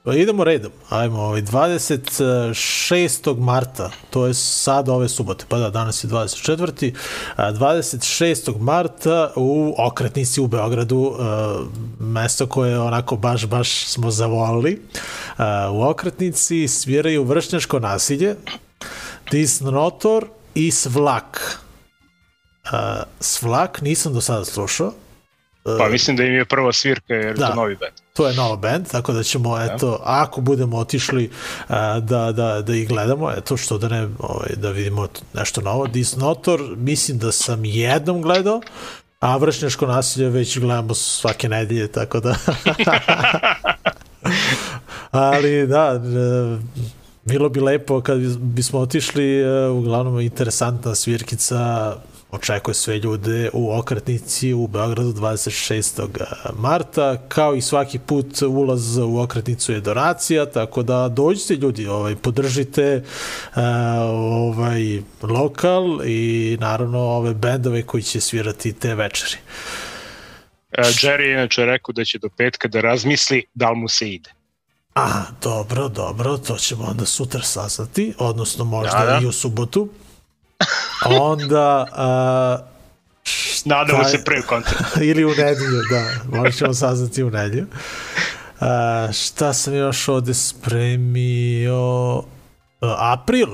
[0.06, 0.72] Pa Idemo redom.
[0.90, 3.38] Ajmo, ovaj, 26.
[3.40, 6.94] marta, to je sad ove subote, pa da, danas je 24.
[7.36, 8.60] a, 26.
[8.60, 11.60] marta u Okretnici u Beogradu, a,
[12.00, 14.82] mesto koje onako baš, baš smo zavolili.
[15.38, 18.36] A, U Okretnici sviraju vršnjačko nasilje,
[19.32, 21.60] Disnotor i Svlak.
[22.72, 24.94] A, Svlak nisam do sada slušao,
[25.80, 27.48] Pa mislim da im je prva svirka jer Da.
[27.48, 27.94] to novi band.
[28.14, 31.30] to je nova band, tako da ćemo, eto, ako budemo otišli
[31.68, 35.88] a, da, da, da ih gledamo, eto, što da ne, ovaj, da vidimo nešto novo.
[35.88, 38.62] Disnotor, mislim da sam jednom gledao,
[39.20, 42.36] a vršnjačko nasilje već gledamo svake nedelje, tako da...
[45.12, 46.58] Ali da, e,
[47.26, 51.94] bilo bi lepo kad bis- bismo otišli, e, uglavnom interesantna svirkica,
[52.36, 56.08] očekuje sve ljude u okretnici u Beogradu 26.
[56.58, 62.16] marta, kao i svaki put ulaz u okretnicu je donacija, tako da dođite ljudi, ovaj,
[62.16, 63.58] podržite uh,
[64.22, 69.38] ovaj lokal i naravno ove bendove koji će svirati te večeri.
[70.72, 74.10] E, Jerry je inače rekao da će do petka da razmisli da li mu se
[74.10, 74.30] ide.
[74.96, 79.20] A, dobro, dobro, to ćemo onda sutra saznati, odnosno možda Da, da.
[79.24, 79.90] i u subotu.
[81.06, 82.58] Onda, a,
[83.66, 84.86] Nadamo Taj- se pre koncerta.
[85.10, 87.68] ili u nedjelju, da, možda ćemo saznati u nedjelju.
[88.60, 92.18] A, šta sam još ovde spremio?
[92.82, 93.48] A, april,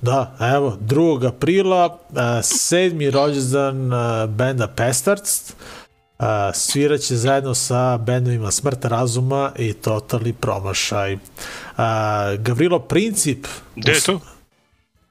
[0.00, 1.26] da, evo, 2.
[1.28, 5.52] aprila, a, sedmi rođendan a, benda Pestards,
[6.18, 11.18] a, sviraće zajedno sa bendovima Smrta razuma i Totali promašaj.
[11.76, 13.46] A, Gavrilo Princip,
[13.76, 14.20] Gde je to?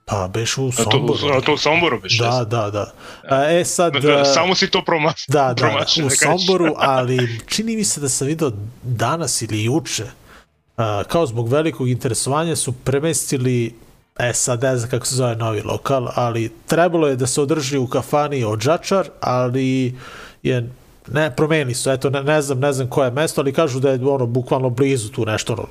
[0.09, 1.37] Pa beš u A to, Somboru.
[1.37, 2.19] a to u Somboru biš?
[2.19, 2.93] Da, da, da.
[3.29, 3.95] A, e sad...
[3.95, 6.05] a, Samo si to promaš, Da, da, promašio.
[6.05, 6.15] u da.
[6.15, 8.51] Somboru, ali čini mi se da sam vidio
[8.83, 13.75] danas ili juče, uh, kao zbog velikog interesovanja su premestili
[14.19, 17.77] E sad ne znam kako se zove novi lokal, ali trebalo je da se održi
[17.77, 19.95] u kafani Odžačar, ali
[20.43, 20.69] je
[21.07, 23.89] ne, promenili su, eto, ne, ne znam, ne znam koje je mesto, ali kažu da
[23.89, 25.67] je ono bukvalno blizu tu nešto, ono,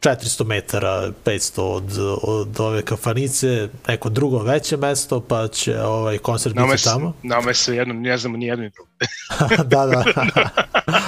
[0.00, 6.54] 400 metara, 500 od, od ove kafanice, neko drugo veće mesto, pa će ovaj koncert
[6.54, 7.12] Nama biti tamo.
[7.22, 8.90] nama se jednom, ne znamo ni jedno ni drugo.
[9.64, 10.04] da, da.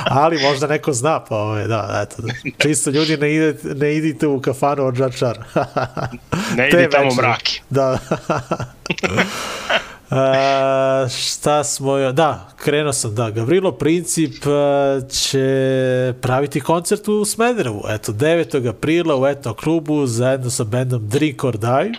[0.05, 2.23] Ali možda neko zna, pa ovaj, da, eto.
[2.23, 2.33] Da.
[2.59, 5.39] Čisto ljudi ne, idete, ne idite u kafanu od Džačar.
[6.57, 7.61] Ne Te ide tamo mraki.
[7.71, 7.99] Da.
[10.15, 12.13] A, šta smo.
[12.13, 13.31] Da, krenuo sam, da.
[13.31, 14.35] Gavrilo Princip
[15.11, 17.83] će praviti koncert u Smederevu.
[17.89, 18.69] Eto, 9.
[18.69, 21.93] aprila u Etno klubu zajedno sa bendom Drink or Die.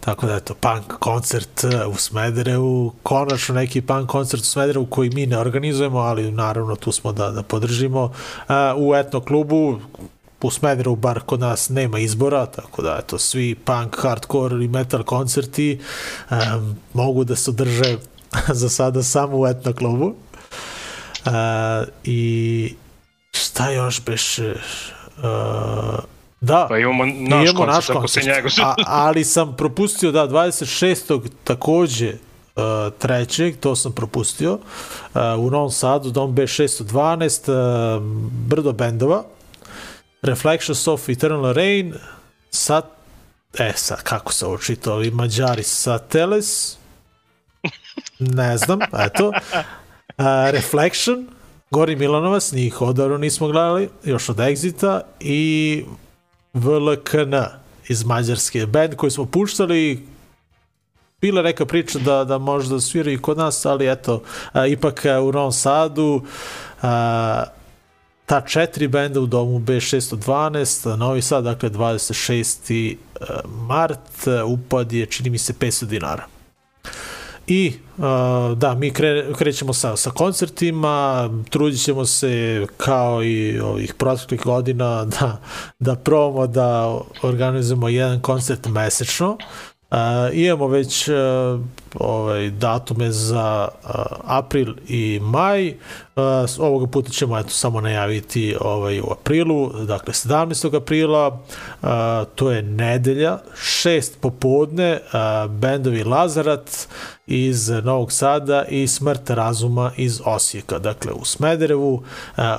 [0.00, 5.26] Tako da, eto, punk koncert u Smederevu, konačno neki punk koncert u Smederevu koji mi
[5.26, 8.12] ne organizujemo, ali naravno tu smo da, da podržimo.
[8.76, 9.80] U etno klubu,
[10.46, 15.02] u Smederevu bar kod nas nema izbora, tako da eto, svi punk, hardcore i metal
[15.02, 15.80] koncerti
[16.30, 17.98] um, mogu da se održe
[18.60, 20.14] za sada samo u etno klubu.
[21.26, 21.32] Uh,
[22.04, 22.74] I
[23.32, 24.54] šta još beše?
[25.18, 25.24] Uh,
[26.40, 28.26] da, Pa imamo naš imamo koncert, naš koncert.
[28.26, 28.48] njega...
[28.62, 28.74] A,
[29.06, 31.28] ali sam propustio da 26.
[31.44, 32.14] takođe
[32.98, 39.24] trećeg, to sam propustio, uh, u Novom Sadu, Dom B612, uh, brdo bendova,
[40.22, 41.94] Reflections of Eternal Rain,
[42.50, 42.84] Sat,
[43.58, 46.76] e sad, kako se ovo čita, ovi mađari, Sateles,
[48.18, 51.26] ne znam, eto, uh, Reflection,
[51.70, 55.84] Gori Milanovac, njih odavno nismo gledali, još od Exita, i
[56.54, 57.34] VLKN
[57.88, 60.06] iz Mađarske, band koji smo puštali,
[61.20, 65.32] bila neka priča da, da možda sviraju kod nas, ali eto, a, ipak a, u
[65.32, 66.22] Novom Sadu
[66.82, 67.44] a,
[68.26, 72.96] ta četiri benda u domu B612, Novi Sad, dakle 26.
[73.46, 76.26] mart, upad je, čini mi se, 500 dinara.
[77.46, 78.04] I uh,
[78.58, 85.04] da, mi kre, krećemo sa, sa koncertima, trudit ćemo se kao i ovih proteklih godina
[85.04, 85.40] da,
[85.78, 89.38] da probamo da organizujemo jedan koncert mesečno.
[90.32, 91.08] Imamo već
[91.94, 93.90] ovaj, datume za uh,
[94.24, 95.68] april i maj.
[95.68, 96.22] Uh,
[96.58, 100.76] ovoga puta ćemo eto, samo najaviti ovaj, u aprilu, dakle 17.
[100.76, 101.88] aprila, uh,
[102.34, 106.88] to je nedelja, 6 popodne, uh, bendovi Lazarat,
[107.26, 110.78] iz Novog Sada i Smrt razuma iz Osijeka.
[110.78, 112.02] Dakle, u Smederevu,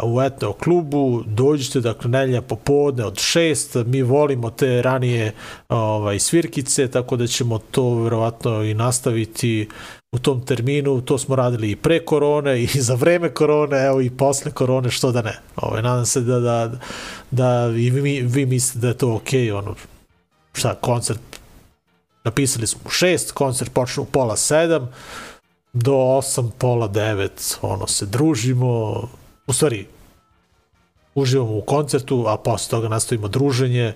[0.03, 5.33] u etno klubu, dođite, dakle, nelja popodne od 6, mi volimo te ranije
[5.69, 9.22] ovaj, svirkice, tako da ćemo to verovatno i nastaviti
[10.11, 14.09] u tom terminu, to smo radili i pre korone i za vreme korone, evo i
[14.09, 15.39] posle korone, što da ne.
[15.55, 16.71] Ovaj, nadam se da, da,
[17.31, 19.75] da i vi, vi mislite da je to okej, okay, ono,
[20.53, 21.19] šta, koncert
[22.23, 24.89] napisali smo u šest, koncert počne u pola sedam,
[25.73, 29.01] do osam, pola devet, ono, se družimo,
[29.47, 29.87] u stvari,
[31.15, 33.93] uživamo u koncertu, a posle toga nastavimo druženje,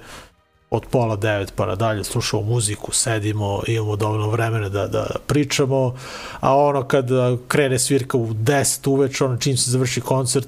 [0.69, 5.95] od pola devet pa nadalje slušamo muziku, sedimo, imamo dovoljno vremena da, da pričamo,
[6.39, 7.07] a ono kad
[7.47, 10.47] krene svirka u 10 uveč, ono čim se završi koncert,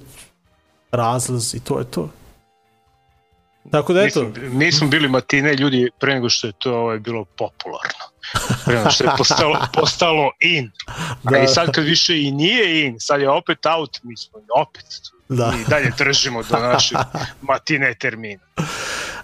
[0.91, 2.09] razlaz i to je to.
[3.72, 4.24] Tako da eto.
[4.24, 8.05] Nismo, nismo bili matine ljudi pre nego što je to ovaj, bilo popularno.
[8.65, 10.72] Pre nego što je postalo, postalo in.
[11.24, 11.38] Da.
[11.38, 14.86] A i sad kad više i nije in, sad je opet out, mi smo opet
[15.30, 15.53] da.
[15.61, 16.97] i dalje držimo do naših
[17.49, 18.43] matine termina.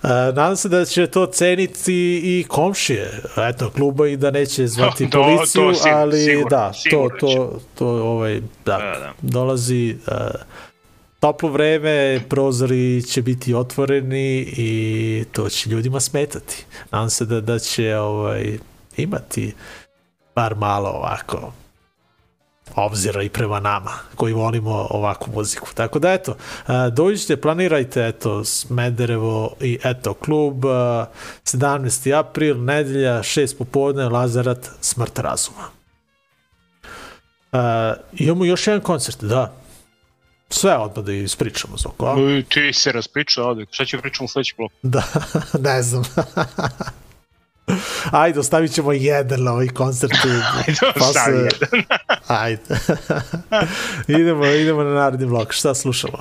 [0.04, 5.22] Nadam se da će to ceniti i komšije eto, kluba i da neće zvati Do,
[5.22, 9.14] policiju, to sigurno, ali sigurno, da, sigurno to, to, to ovaj, da, Da, da.
[9.22, 10.14] dolazi uh,
[11.20, 16.66] toplo vreme, prozori će biti otvoreni i to će ljudima smetati.
[16.92, 18.58] Nadam se da, da će ovaj,
[18.98, 19.54] imati
[20.36, 21.54] bar malo ovako
[22.76, 25.68] obzira i prema nama koji volimo ovakvu muziku.
[25.74, 26.36] Tako da eto,
[26.92, 31.06] dođite, planirajte eto Smederevo i eto klub a,
[31.44, 32.20] 17.
[32.20, 35.70] april, nedelja, 6 popodne, Lazarat, Smrt razuma.
[37.52, 39.54] A, imamo još jedan koncert, da.
[40.50, 42.16] Sve odmah da ispričamo za oko.
[42.16, 43.66] No, ti se raspričao, ovde.
[43.72, 44.72] Šta ću pričamo u sledeći blok?
[44.82, 45.04] Da,
[45.70, 46.04] ne znam.
[48.12, 50.14] Ajde, ostavit ćemo jedan na ovaj koncert.
[50.58, 51.84] Ajde, Pa ostavi se- jedan.
[52.42, 52.62] Ajde.
[54.08, 55.54] idemo, idemo na naredni blok.
[55.54, 56.18] Šta slušamo?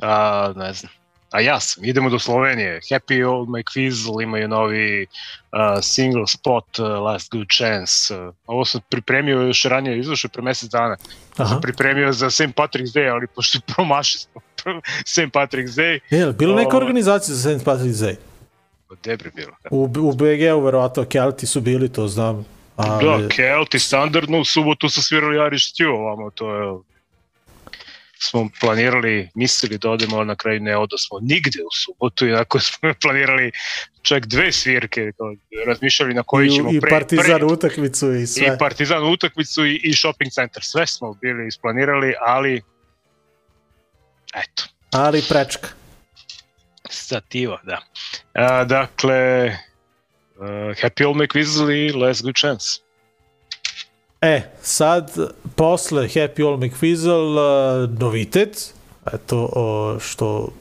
[0.00, 0.92] A, ne znam.
[1.30, 2.80] A ja sam, idemo do Slovenije.
[2.80, 5.06] Happy Old McFizzle imaju novi
[5.52, 8.16] uh, single spot uh, Last Good Chance.
[8.16, 10.96] Uh, ovo sam pripremio još ranije, izašao je pre mesec dana.
[11.36, 11.48] Aha.
[11.48, 12.40] Sam pripremio za St.
[12.40, 14.40] Patrick's Day, ali pošto promaši smo
[15.04, 15.20] St.
[15.20, 17.64] Patrick's Day, Je, bilo neka organizacija za St.
[17.66, 18.16] Patrick's Day?
[18.94, 19.52] Gde bi bilo?
[19.70, 22.46] U, u BG-u verovatno Kelti su bili, to znam.
[22.76, 26.80] Ali, Da, Kelti standardno, u subotu su svirali Irish Stew, ovamo to je
[28.22, 32.94] smo planirali, mislili da odemo, ali na kraju ne odosmo nigde u subotu, inako smo
[33.02, 33.52] planirali
[34.02, 35.12] čak dve svirke,
[35.66, 38.46] razmišljali na koji i, ćemo i pre, Partizan pre, utakmicu i sve.
[38.46, 42.62] i Partizan utakmicu i, i shopping centar, sve smo bili isplanirali, ali
[44.34, 44.62] eto,
[44.92, 45.68] Ali prečka.
[46.90, 47.82] Stativa, da.
[48.32, 49.46] A, dakle,
[50.36, 52.80] uh, Happy Old McWizzle i Last Good Chance.
[54.20, 55.10] E, sad,
[55.56, 58.74] posle Happy Old McFizzle, uh, novitet,
[59.12, 60.52] eto, o, što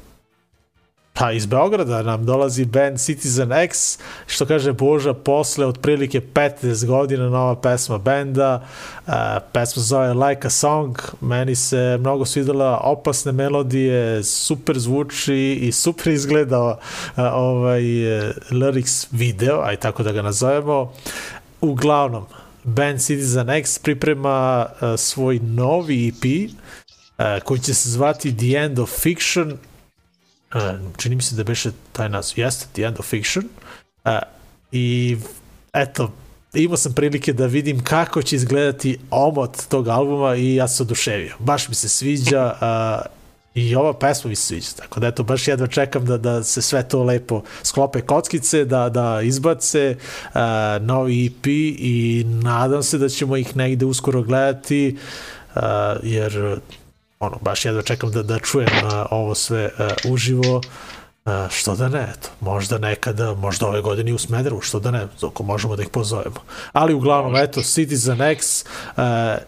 [1.20, 7.30] pa iz Beograda nam dolazi band Citizen X, što kaže Boža, posle otprilike 15 godina
[7.30, 8.66] nova pesma benda,
[9.08, 9.14] uh,
[9.54, 16.14] pesma zove Like a Song, meni se mnogo svidela, opasne melodije, super zvuči i super
[16.14, 16.78] izgleda uh,
[17.34, 20.94] ovaj uh, lyrics video, aj tako da ga nazovemo.
[21.62, 22.26] Uglavnom,
[22.64, 28.80] band Citizen X priprema uh, svoj novi EP uh, koji će se zvati The End
[28.80, 29.58] of Fiction
[30.98, 33.46] čini mi se da beše taj naziv, jeste The End of Fiction.
[34.06, 34.12] Uh,
[34.72, 35.18] i
[35.74, 36.12] eto
[36.54, 41.36] imao sam prilike da vidim kako će izgledati omot tog albuma i ja se oduševio.
[41.40, 43.20] Baš mi se sviđa uh,
[43.56, 46.62] i ova pesma mi se sviđa, tako da eto, baš jedva čekam da, da se
[46.62, 50.40] sve to lepo sklope kockice, da, da izbace uh,
[50.82, 51.48] novi EP
[51.78, 54.98] i nadam se da ćemo ih negde uskoro gledati,
[55.56, 55.62] uh,
[56.04, 56.60] jer
[57.20, 59.66] ono, baš jedva čekam da, da čujem uh, ovo sve
[60.06, 60.62] uh, uživo.
[61.26, 64.92] E, što da ne, eto, možda nekada, možda ove godine i u Smederu, što da
[64.92, 66.36] ne, ako možemo da ih pozovemo.
[66.72, 69.04] Ali uglavnom, eto, Citizen X uh,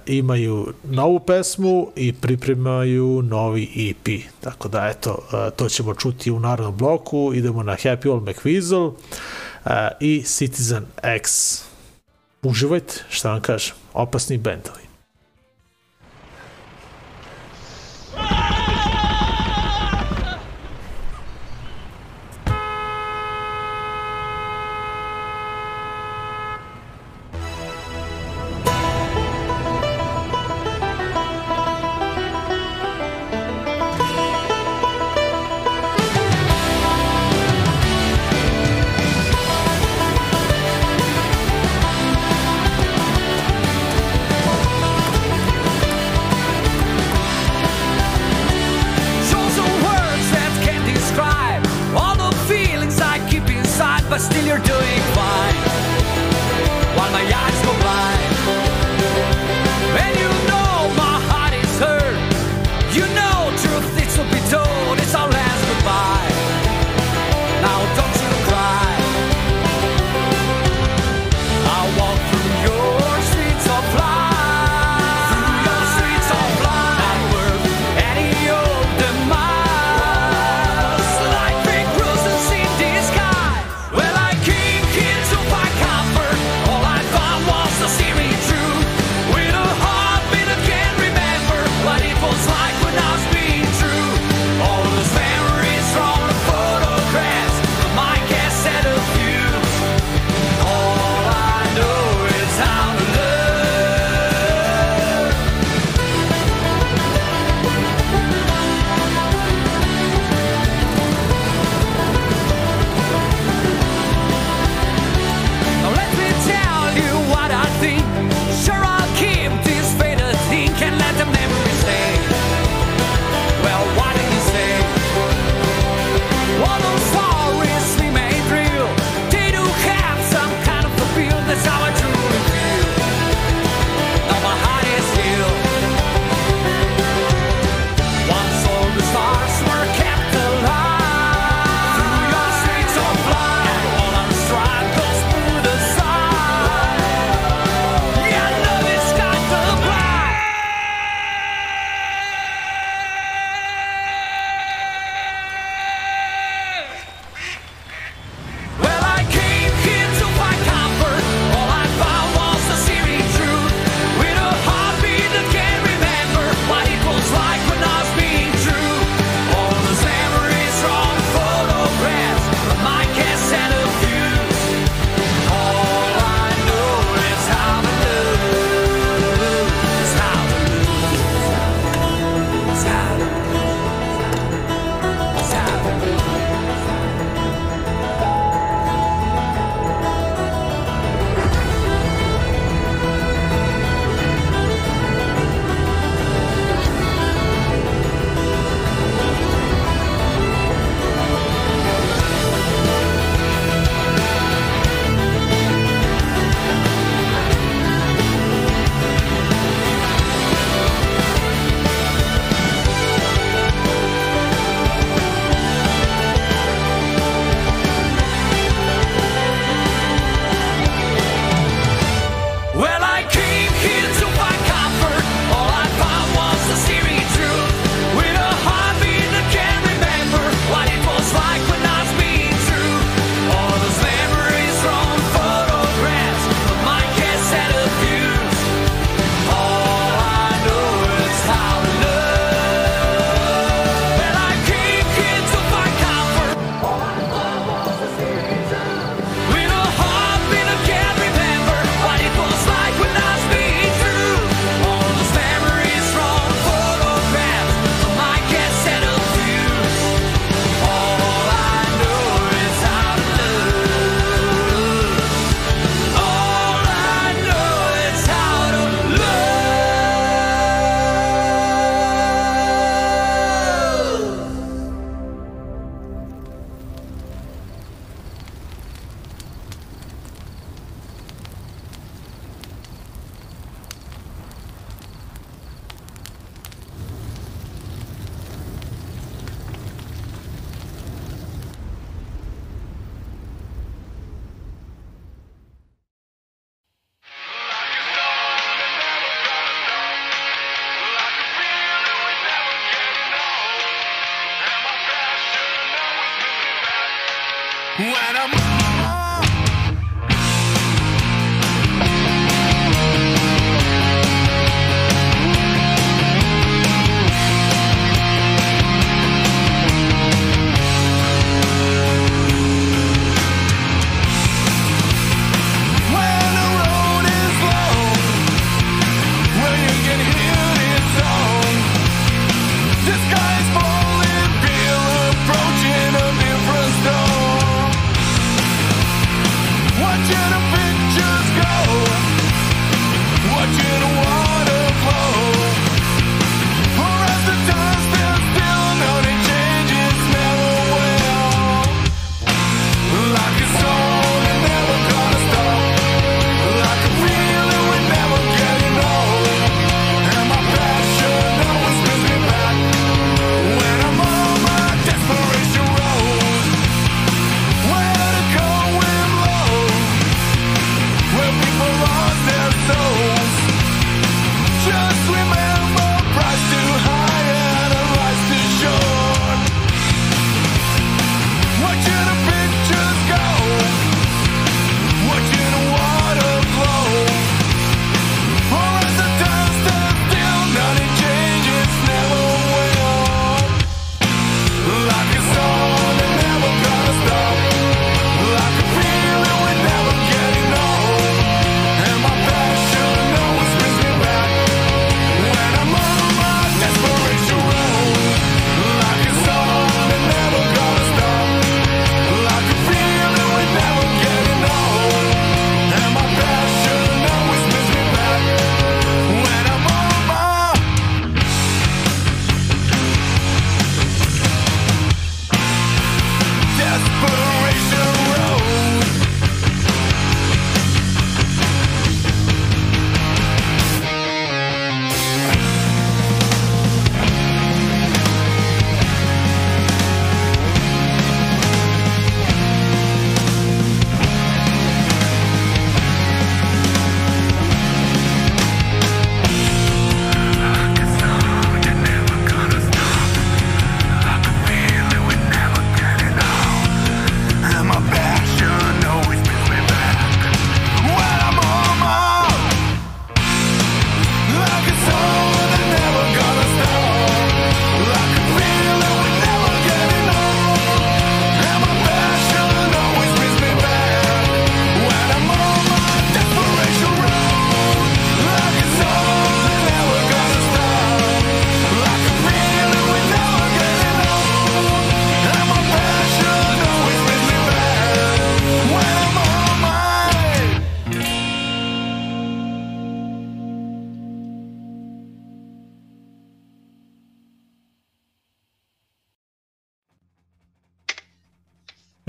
[0.06, 4.24] imaju novu pesmu i pripremaju novi EP.
[4.42, 8.92] Tako da, eto, uh, to ćemo čuti u narodnom bloku, idemo na Happy Old McWeasel
[10.00, 11.58] i Citizen X.
[12.44, 14.81] Uživajte, šta vam kažem, opasni bendovi.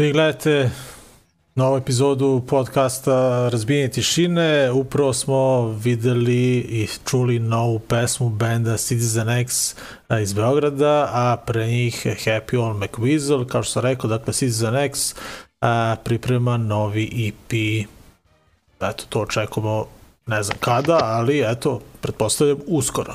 [0.02, 0.70] Vi gledate
[1.54, 4.70] novu epizodu podcasta Razbijenje tišine.
[4.70, 9.74] Upravo smo videli i čuli novu pesmu benda Citizen X
[10.22, 13.46] iz Beograda, a pre njih Happy on McWeasel.
[13.46, 15.14] Kao što sam rekao, dakle Citizen X
[16.04, 17.52] priprema novi EP.
[18.80, 19.86] Eto, to očekujemo
[20.26, 23.14] ne znam kada, ali eto, pretpostavljam uskoro.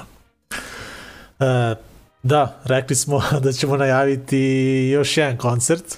[1.39, 1.75] E,
[2.23, 4.37] da, rekli smo da ćemo najaviti
[4.93, 5.97] još jedan koncert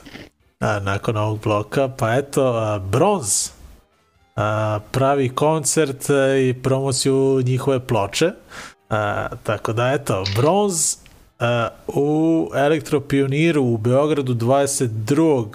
[0.60, 3.52] a, nakon ovog bloka, pa eto, a, Bronz
[4.36, 8.32] a, pravi koncert a, i promociju njihove ploče,
[8.90, 10.96] a, tako da eto, Bronz
[11.40, 15.48] a, u Elektropioniru u Beogradu 22.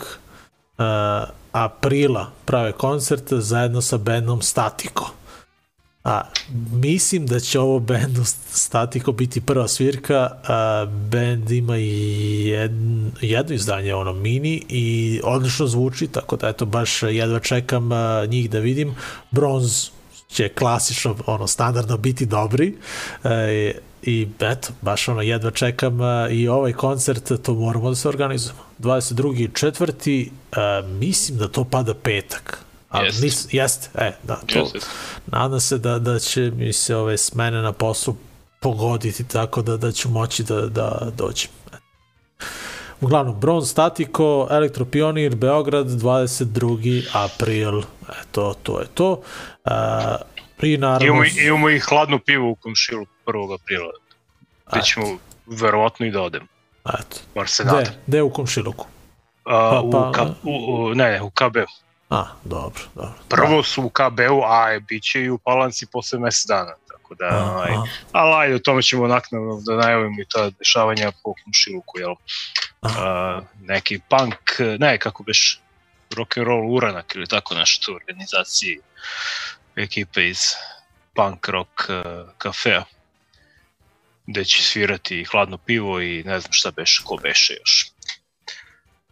[0.79, 5.11] A, aprila prave koncert zajedno sa bendom Statiko.
[6.05, 6.23] A,
[6.73, 10.31] mislim da će ovo bendu Statiko biti prva svirka.
[10.49, 16.67] A, bend ima i jedno, jedno izdanje, ono mini, i odlično zvuči, tako da eto,
[16.67, 18.95] baš jedva čekam a, njih da vidim.
[19.31, 19.89] Bronz
[20.29, 22.77] će klasično, ono, standardno biti dobri.
[23.25, 28.09] E, I eto, baš ono, jedva čekam a, i ovaj koncert, to moramo da se
[28.09, 28.61] organizujemo.
[28.79, 29.55] 22.
[29.55, 32.65] četvrti, a, mislim da to pada petak.
[32.95, 33.25] Ali Jeste.
[33.25, 34.79] nis, jeste, e, da, to, Jeste.
[35.27, 38.17] nadam se da, da će mi se ove smene na poslu
[38.61, 41.51] pogoditi tako da, da ću moći da, da dođem.
[43.01, 47.03] Uglavnom, Bronz Statiko, Elektropionir, Beograd, 22.
[47.13, 47.83] april.
[48.23, 49.11] Eto, to je to.
[49.65, 49.73] Uh,
[50.63, 51.07] I naravno...
[51.07, 53.55] Imamo, imamo i hladnu pivu u komšilu 1.
[53.55, 53.91] aprila.
[54.73, 55.07] Gde ćemo
[55.47, 56.47] verovatno i da odemo.
[56.89, 57.17] Eto.
[57.35, 57.73] Bar se Gde?
[57.73, 57.93] nadam.
[58.07, 58.87] Gde u komšiluku?
[59.45, 61.57] A, u, pa- K, u, u, ne, u KB.
[62.15, 63.13] A, dobro, dobro.
[63.29, 66.75] Prvo su u KB-u, a je, bit će i u Palanci posle mesec dana.
[66.89, 67.85] Tako da, A, ovaj, a.
[68.13, 72.15] ali ajde, o tome ćemo naknadno da najavimo i ta dešavanja po komšiluku, jel?
[72.83, 74.39] A, neki punk,
[74.79, 75.61] ne, kako beš,
[76.17, 78.79] rock and roll uranak ili tako nešto u organizaciji
[79.77, 80.39] ekipe iz
[81.15, 82.85] punk rock uh, kafea
[84.27, 87.91] gde će svirati hladno pivo i ne znam šta beše, ko beše još.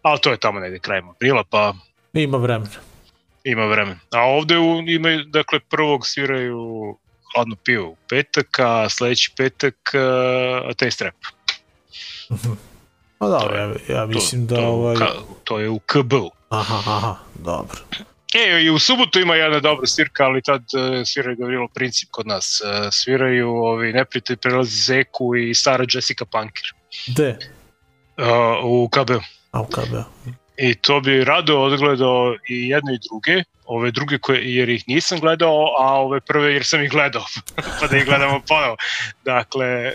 [0.02, 1.74] Ali to je tamo negde krajem aprila, pa
[2.12, 2.91] Ima vremena.
[3.44, 4.00] Ima vremena.
[4.10, 6.96] A ovde u, ima, dakle, prvog sviraju
[7.34, 11.14] hladno pivo u petak, a sledeći petak uh, Taste Rap.
[13.18, 14.96] Pa dobro, je- ja, ja mislim to, da to, ovaj...
[14.96, 15.06] ka,
[15.44, 16.30] to je u KB-u.
[16.48, 17.78] Aha, aha, dobro.
[18.34, 22.26] E, i u subotu ima jedna dobra svirka, ali tad uh, sviraju Gavrilo Princip kod
[22.26, 22.62] nas.
[22.64, 26.64] Uh, sviraju ovi neprijatelj prelazi Zeku i stara Jessica Punker
[27.06, 27.38] Gde?
[28.18, 29.10] uh, u KB.
[29.50, 29.94] A, u KB.
[30.62, 35.20] I to bi rado odgledao i jedne i druge, ove druge koje, jer ih nisam
[35.20, 37.24] gledao, a ove prve jer sam ih gledao,
[37.80, 38.76] pa da ih gledamo ponovo.
[39.24, 39.92] Dakle,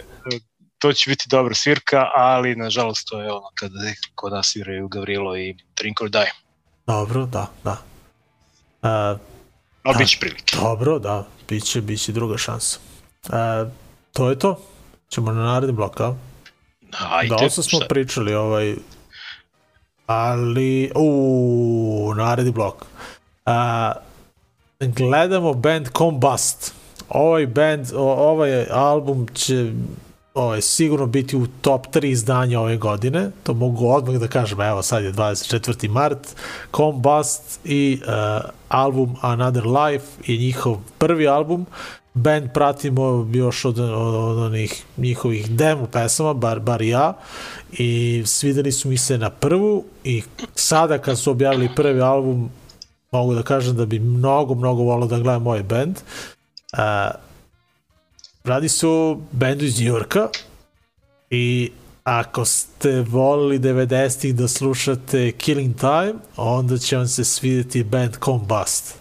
[0.79, 3.75] to će biti dobra svirka, ali nažalost to je ono kada
[4.15, 6.31] kod nas sviraju Gavrilo i Drink or Die.
[6.87, 7.77] Dobro, da, da.
[8.83, 9.17] E,
[9.83, 9.97] Ali Da.
[9.97, 10.57] bit će prilike.
[10.57, 12.79] dobro, da, bit će, bit će druga šansa.
[13.25, 13.69] E,
[14.13, 14.61] to je to.
[15.09, 16.15] Ćemo na naredni blok, a?
[16.99, 18.75] Ajde, Dosta smo šta- pričali, ovaj,
[20.07, 22.85] ali, u naredni blok.
[23.45, 23.93] A,
[24.79, 26.73] gledamo band Combust.
[27.09, 29.71] Ovaj band, ovaj album će
[30.33, 33.31] ovaj, sigurno biti u top 3 izdanja ove godine.
[33.43, 35.89] To mogu odmah da kažem, evo sad je 24.
[35.89, 36.35] mart.
[36.75, 41.65] Combust i uh, album Another Life je njihov prvi album.
[42.17, 47.13] Band pratimo još od, od, od onih njihovih demo pesama, bar, bar ja,
[47.71, 50.23] i svideli su mi se na prvu i
[50.55, 52.49] sada kad su objavili prvi album
[53.11, 55.97] mogu da kažem da bi mnogo, mnogo volao da gledam ovaj band.
[55.97, 56.79] Uh,
[58.43, 60.27] radi se o bendu iz Njurka
[61.29, 61.71] i
[62.03, 68.95] ako ste volili 90-ih da slušate Killing Time, onda će vam se svidjeti band Combust.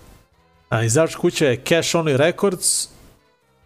[0.69, 2.89] A, izdavačka kuća je Cash Only Records,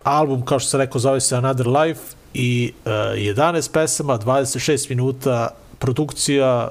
[0.03, 2.01] album, kao što sam rekao, zove se Another Life
[2.35, 5.49] i uh, 11 pesama, 26 minuta,
[5.79, 6.71] produkcija,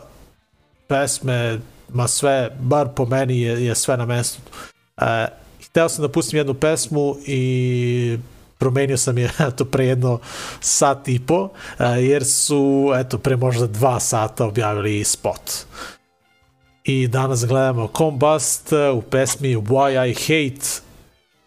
[0.87, 1.59] pesme,
[1.93, 4.41] ma sve, bar po meni je, je sve na mestu.
[4.97, 5.05] Uh,
[5.65, 8.17] hteo sam da pustim jednu pesmu i
[8.57, 10.19] promenio sam je eto, pre jedno
[10.59, 11.49] sat i po, uh,
[11.99, 15.51] jer su eto, pre možda dva sata objavili spot.
[16.83, 20.88] I danas gledamo Combust u pesmi Why I Hate,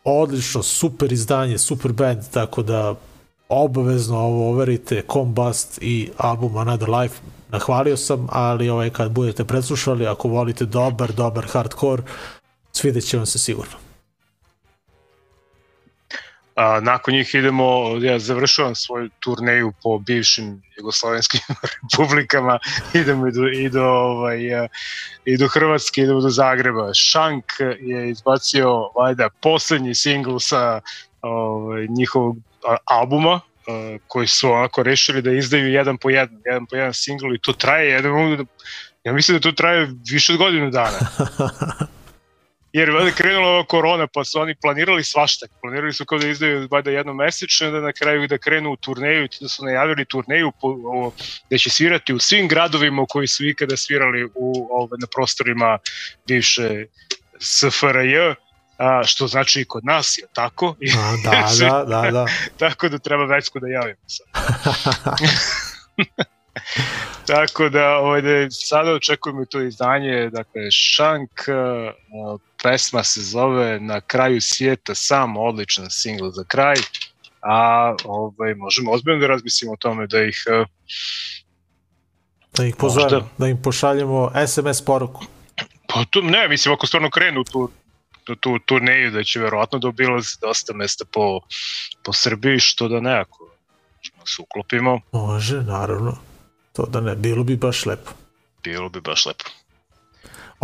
[0.05, 2.95] odlično, super izdanje, super band, tako da
[3.49, 7.15] obavezno ovo overite, Combust i album Another Life,
[7.51, 12.03] nahvalio sam, ali ovaj, kad budete preslušali, ako volite dobar, dobar hardcore,
[12.73, 13.92] svidjet će vam se sigurno.
[16.55, 21.41] A, nakon njih idemo, ja završavam svoju turneju po bivšim jugoslovenskim
[21.93, 22.59] republikama,
[22.95, 24.69] idemo i do, i do, ovaj, a,
[25.25, 26.95] i do Hrvatske, idemo do Zagreba.
[26.95, 27.45] Šank
[27.81, 30.81] je izbacio valjda poslednji singl sa
[31.23, 32.37] ovaj, njihovog
[32.85, 37.35] albuma, a, koji su onako rešili da izdaju jedan po jedan, jedan po jedan singl
[37.35, 38.47] i to traje jedan,
[39.05, 40.99] ja mislim da to traje više od godinu dana
[42.73, 45.47] jer je krenula ova korona, pa su oni planirali svašta.
[45.61, 49.29] Planirali su kao da izdaju valjda jedno mesečno, da na kraju da krenu u turneju,
[49.41, 51.13] da su najavili turneju po, o,
[51.51, 55.79] da će svirati u svim gradovima koji su ikada svirali u, ove, na prostorima
[56.29, 56.85] bivše
[57.41, 58.17] SFRJ,
[58.79, 60.77] a, što znači i kod nas, je tako?
[60.97, 62.27] A, da, da, da, da.
[62.69, 64.27] tako da treba Vecku da javimo sad.
[67.27, 74.01] Tako da, ovaj, da sada očekujemo to izdanje, dakle, Šank, uh, pesma se zove Na
[74.01, 76.77] kraju svijeta, sam odličan singl za kraj,
[77.41, 80.67] a ovaj, možemo ozbiljno da razmislimo o tome da ih uh,
[82.57, 83.29] Da ih pozovemo, Možda.
[83.39, 85.25] da im pošaljemo SMS poruku.
[85.89, 87.71] Pa tu, ne, mislim, ako stvarno krenu tu,
[88.25, 91.41] tu, tu turneju, da će verovatno da obilaze dosta mesta po,
[92.05, 93.49] po Srbiji, što da ne, ako
[94.27, 96.17] se uklopimo, Može, naravno.
[96.73, 98.11] To da ne, bilo bi baš lepo.
[98.63, 99.45] bilo bi baš lepo.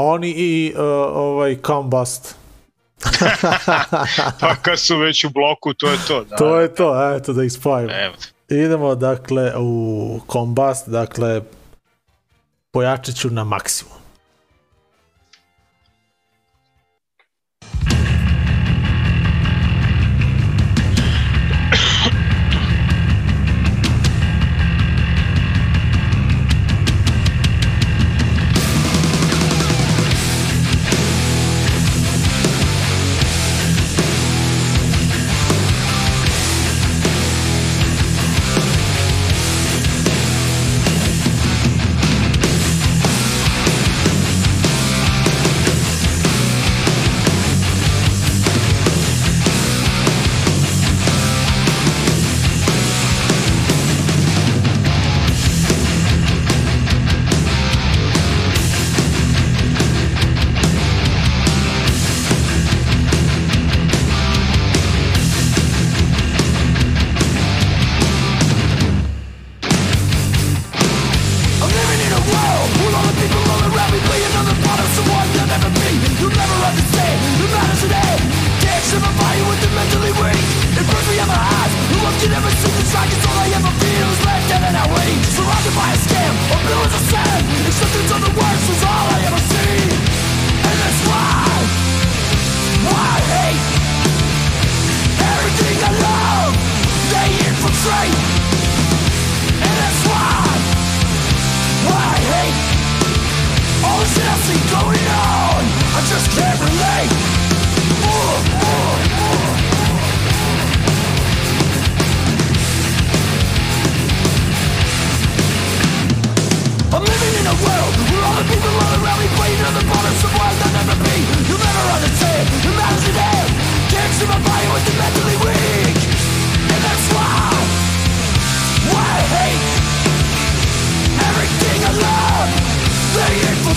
[0.00, 0.80] Oni i uh,
[1.14, 2.34] ovaj Combust.
[4.40, 6.24] Pa kad su već u bloku, to je to.
[6.24, 7.92] Da, To je to, eto da ih spojimo.
[8.48, 11.42] Idemo dakle u Combust, dakle
[12.70, 13.97] pojačat ću na maksimum.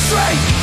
[0.02, 0.61] straight.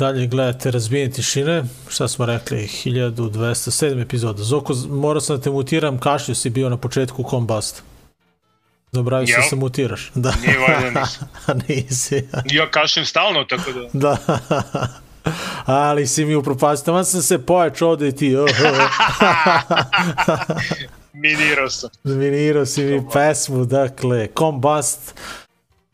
[0.00, 4.42] Dalje gledate Razbijenje tišine, šta smo rekli, 1207 epizoda.
[4.42, 7.82] Zoko, morao sam da te mutiram, kašlju si bio na početku Combust.
[8.92, 9.40] Zaboravio si Jel?
[9.40, 10.10] da se mutiraš.
[10.14, 10.34] Da.
[10.46, 11.28] Nije valjda nisam.
[11.68, 12.28] Nisi.
[12.44, 13.88] Ja kašljem stalno, tako da...
[13.92, 14.16] Da.
[15.66, 16.84] Ali si mi upropastio.
[16.84, 18.36] Tamo sam se pojač ovde i ti.
[18.36, 18.50] Oh, oh.
[21.12, 21.90] Minirao sam.
[22.04, 25.14] Zminirao si mi pesmu, dakle, Combust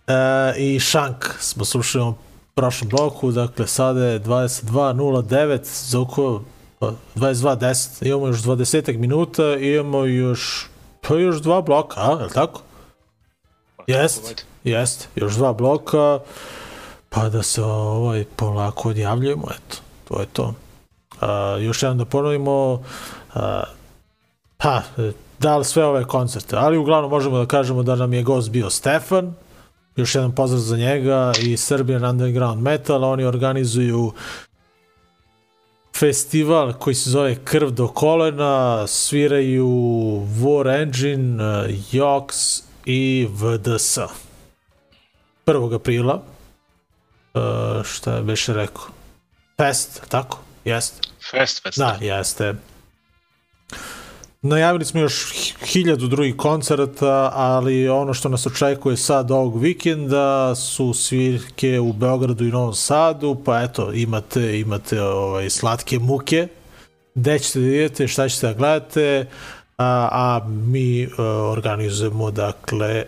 [0.07, 0.15] uh,
[0.57, 2.15] i Shank smo slušali
[2.57, 6.41] prošlom bloku, dakle, sada je 22.09, za oko
[6.79, 10.69] pa, 22.10, imamo još 20 minuta, imamo još,
[11.01, 12.61] pa još dva bloka, a, je li tako?
[13.87, 16.19] Jest, jest, još dva bloka,
[17.09, 19.77] pa da se ovaj polako odjavljujemo, eto,
[20.09, 20.45] to je to.
[20.45, 23.41] Uh, još jednom da ponovimo, uh,
[24.57, 28.23] pa, e, da li sve ove koncerte, ali uglavnom možemo da kažemo da nam je
[28.23, 29.35] gost bio Stefan,
[29.97, 34.13] još jedan pozdrav za njega i Serbian Underground Metal, oni organizuju
[35.97, 39.67] festival koji se zove Krv do kolena, sviraju
[40.41, 41.43] War Engine,
[41.93, 43.99] Jox i VDS.
[45.47, 45.75] 1.
[45.75, 46.23] aprila,
[47.35, 48.85] uh, šta je beše rekao?
[49.57, 50.39] Fest, tako?
[50.65, 51.09] Jeste.
[51.31, 51.79] Fest, fest.
[51.79, 52.55] Da, jeste.
[54.43, 60.55] Najavili smo još hi- hiljadu drugih koncerta, ali ono što nas očekuje sad ovog vikenda
[60.55, 66.49] su svirke u Beogradu i Novom Sadu, pa eto, imate, imate ovaj, slatke muke,
[67.15, 69.27] gde ćete da idete, šta ćete da gledate,
[69.79, 71.13] a, a mi uh,
[71.51, 73.05] organizujemo, dakle,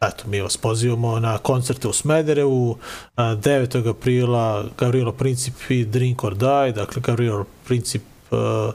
[0.00, 2.78] eto, mi vas pozivamo na koncerte u Smederevu,
[3.16, 3.90] a, 9.
[3.90, 8.70] aprila Gavrilo Princip i Drink or Die, dakle Gavrilo Princip a,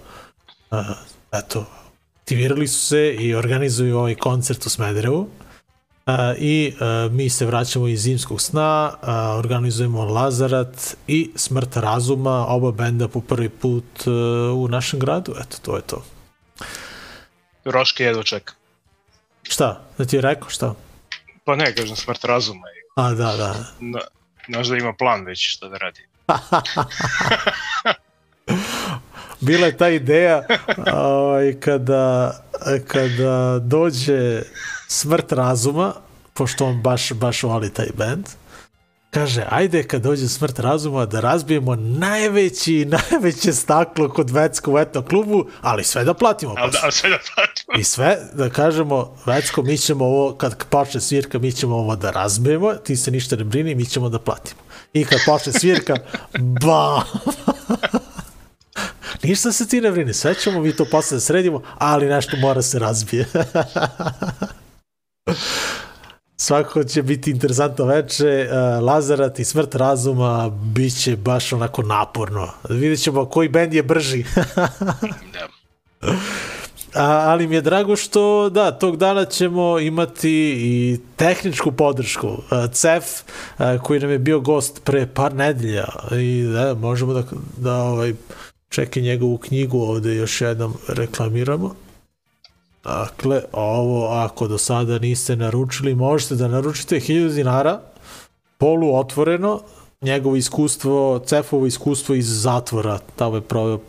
[0.72, 0.84] a,
[1.32, 1.66] eto,
[2.22, 5.30] aktivirali su se i organizuju ovaj koncert u Smederevu.
[6.06, 12.46] A, I a, mi se vraćamo iz zimskog sna, a, organizujemo Lazarat i Smrt razuma,
[12.48, 14.10] oba benda po prvi put a,
[14.54, 15.36] u našem gradu.
[15.42, 16.04] Eto, to je to.
[17.66, 18.54] Roške jedva čeka.
[19.44, 19.82] Šta?
[19.98, 20.74] Da ti je rekao šta?
[21.46, 22.62] Pa ne, kažem, smrt razuma.
[22.96, 23.66] A, da, da.
[23.80, 24.00] Da,
[24.50, 26.08] znaš da ima plan već šta da radi.
[29.40, 30.44] bila je ta ideja
[30.94, 32.34] ovaj, kada,
[32.88, 34.42] kada dođe
[34.88, 35.94] smrt razuma,
[36.34, 38.26] pošto on baš, baš voli taj band,
[39.12, 45.02] kaže, ajde kad dođe smrt razuma da razbijemo najveći, najveće staklo kod Vecko u etno
[45.02, 46.56] klubu, ali sve da platimo.
[46.58, 47.80] Ali, da, sve da platimo.
[47.80, 52.12] I sve da kažemo, Vecko, mi ćemo ovo, kad počne svirka, mi ćemo ovo da
[52.12, 54.62] razbijemo, ti se ništa ne brini, mi ćemo da platimo.
[54.94, 55.96] I kad počne svirka,
[56.62, 57.02] bam!
[59.24, 62.62] Ništa se ti ne brini, sve ćemo mi to posle da sredimo, ali nešto mora
[62.62, 63.26] se razbije.
[66.38, 72.48] Svako će biti interesantno veče, uh, Lazarat i Smrt razuma bit će baš onako naporno.
[72.70, 74.26] Vidjet ćemo koji bend je brži.
[75.34, 75.48] Da.
[76.96, 82.38] A, ali mi je drago što, da, tog dana ćemo imati i tehničku podršku.
[82.50, 83.04] A, CEF,
[83.58, 87.24] a, koji nam je bio gost pre par nedelja i da, možemo da,
[87.58, 88.14] da ovaj,
[88.70, 91.76] čekaj njegovu knjigu ovde još jednom reklamiramo.
[92.84, 97.82] Dakle, ovo ako do sada niste naručili, možete da naručite 1000 dinara,
[98.58, 99.62] polu otvoreno,
[100.02, 103.80] njegovo iskustvo, Cefovo iskustvo iz zatvora, tamo je proveo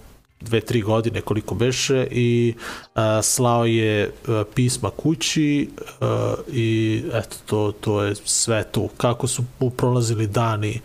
[0.40, 2.54] dve, tri godine koliko beše i
[2.94, 5.70] a, slao je a, pisma kući
[6.00, 8.88] a, i eto, to, to je sve tu.
[8.96, 9.44] Kako su
[9.76, 10.80] prolazili dani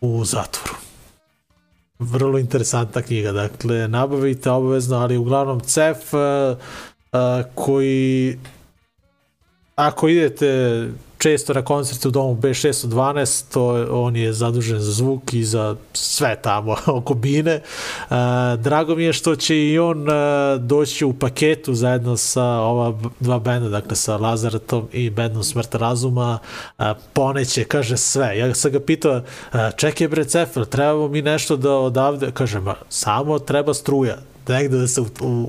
[0.00, 0.91] u zatvoru.
[2.02, 6.14] Vrlo interesantna knjiga, dakle, nabavite obavezno, ali uglavnom CEF
[7.12, 8.38] a, koji
[9.86, 10.88] ako idete
[11.22, 16.36] često na koncerte u domu B612, to on je zadužen za zvuk i za sve
[16.42, 17.60] tamo oko bine.
[18.10, 18.16] Uh,
[18.58, 20.14] drago mi je što će i on uh,
[20.60, 26.38] doći u paketu zajedno sa ova dva benda, dakle sa Lazaratom i bendom Smrt razuma.
[26.78, 28.38] Uh, poneće, kaže sve.
[28.38, 29.20] Ja sam ga pitao,
[29.76, 34.88] čekaj bre Cefel, trebamo mi nešto da odavde, kaže, ma, samo treba struja negde da
[34.88, 35.00] se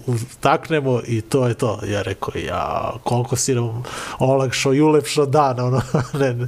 [0.05, 1.79] utaknemo i to je to.
[1.91, 3.83] Ja rekao, ja, koliko si nam
[4.19, 5.81] olakšao i ulepšao dan, ono,
[6.13, 6.47] ne, ne,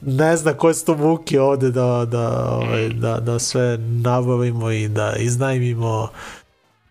[0.00, 4.88] ne zna koje su to muke ovde da, da, ovaj, da, da sve nabavimo i
[4.88, 6.08] da iznajmimo.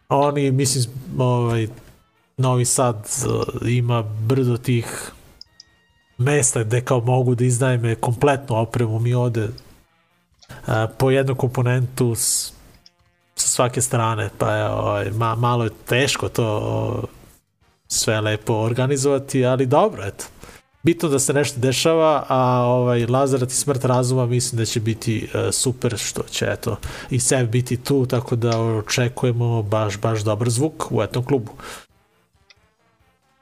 [0.10, 0.86] Oni, mislim,
[1.18, 1.68] ovaj,
[2.38, 5.12] Novi Sad uh, ima brdo tih
[6.18, 9.00] mesta gde kao mogu da iznajme kompletnu opremu.
[9.00, 12.54] Mi ovde uh, po jednu komponentu s,
[13.44, 17.04] sa svake strane, pa je ovaj, ma, malo je teško to
[17.88, 20.26] sve lepo organizovati, ali dobro, eto.
[20.84, 25.30] bitno da se nešto dešava, a ovaj Lazarat i smrt razuma mislim da će biti
[25.34, 26.78] uh, super što će eto
[27.10, 31.52] i Sev biti tu, tako da očekujemo baš baš dobar zvuk u etom klubu.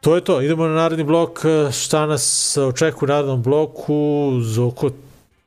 [0.02, 4.90] To je to, idemo na naredni blok, e, šta nas očekuje u narednom bloku, Zoko,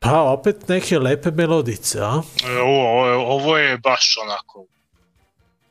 [0.05, 2.23] pa opet neke lepe melodice, a?
[2.45, 4.67] E, Ovo, ovo, ovo je baš onako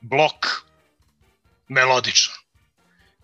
[0.01, 0.45] blok
[1.67, 2.33] melodičan.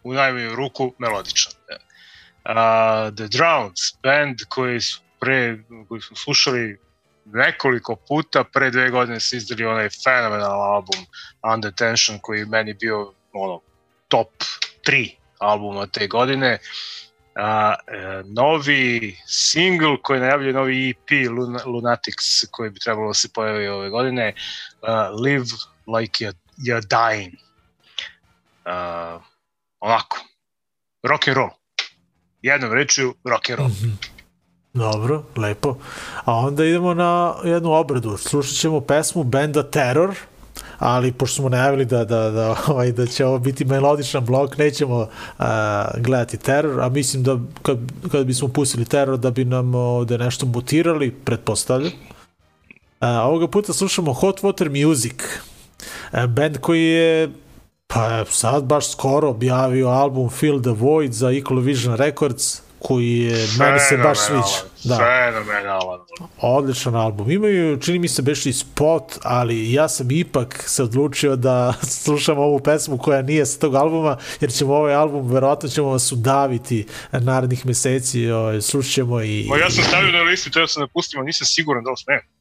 [0.04, 1.54] U najmanju ruku melodičan.
[1.70, 5.58] Uh, The Drowns, band koji su pre,
[5.88, 6.80] koji smo slušali
[7.26, 11.06] nekoliko puta, pre dve godine su izdali onaj fenomenal album
[11.54, 13.62] Under Tension koji je meni bio ono,
[14.08, 14.30] top
[14.88, 16.60] 3 albuma te godine.
[17.42, 23.30] A, e, novi single koji najavljuje novi EP Luna, Lunatics koji bi trebalo da se
[23.34, 24.34] pojavi ove godine
[24.82, 25.46] uh, Live
[25.98, 27.34] Like You're, you're Dying.
[28.66, 29.22] Uh,
[29.80, 30.18] onako
[31.04, 31.50] rock and roll.
[32.42, 33.70] Jednom rečju rock and roll.
[34.74, 35.78] Dobro, lepo.
[36.26, 38.18] A onda idemo na jednu obradu.
[38.18, 40.16] Slušat ćemo pesmu benda Terror,
[40.80, 44.98] ali pošto smo najavili da, da, da, ovaj, da će ovo biti melodičan blok, nećemo
[45.00, 45.46] uh,
[45.98, 47.78] gledati Terror, a mislim da kad,
[48.12, 51.92] kad bismo pustili Terror da bi nam ovde nešto mutirali, pretpostavljam.
[53.02, 55.16] Uh, ovoga puta slušamo Hot Water Music,
[56.28, 57.30] band koji je
[57.94, 63.48] pa sad baš skoro objavio album Fill the Void za Equal Vision Records, koji je,
[63.60, 64.70] meni se baš sviđa.
[64.84, 66.00] Da fenomenalan
[66.42, 67.32] odličan album.
[67.32, 71.74] Imaju, čini mi se, beš i spot, ali ja sam ipak se odlučio da
[72.04, 76.12] slušam ovu pesmu koja nije sa tog albuma, jer ćemo ovaj album, verovatno ćemo vas
[76.12, 79.48] udaviti narednih meseci, ovaj, slušat ćemo i...
[79.50, 81.98] Ma ja sam stavio na listu, treba sam da pustim, ali nisam siguran da li
[81.98, 82.39] smem.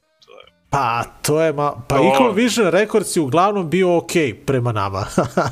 [0.70, 1.72] Pa, to je ma...
[1.88, 5.06] Pa To- Equal Vision Records je uglavnom bio okej prema nama.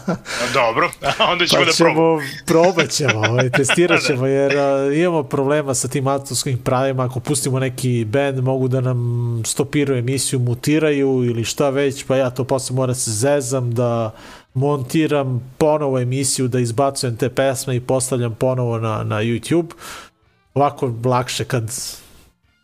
[0.54, 0.90] Dobro,
[1.32, 2.20] onda ćemo pa da ćemo, probamo.
[2.46, 7.58] probat ćemo, ovaj, testirat ćemo, jer a, imamo problema sa tim autorskim pravima, ako pustimo
[7.58, 12.76] neki band, mogu da nam stopiraju emisiju, mutiraju ili šta već, pa ja to posle
[12.76, 14.10] moram da se zezam da
[14.54, 19.70] montiram ponovo emisiju, da izbacujem te pesme i postavljam ponovo na, na YouTube.
[20.54, 21.70] Ovako lakše kad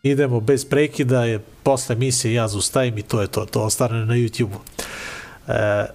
[0.02, 4.14] idemo bez prekida je posle emisije ja zaustavim i to je to, to ostane na
[4.14, 4.58] YouTube-u.
[5.52, 5.86] E,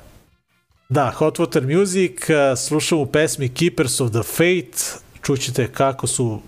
[0.89, 6.39] Da, Hot Water Music, eh, slušamo pesmi Keepers of the Fate, čućete kako su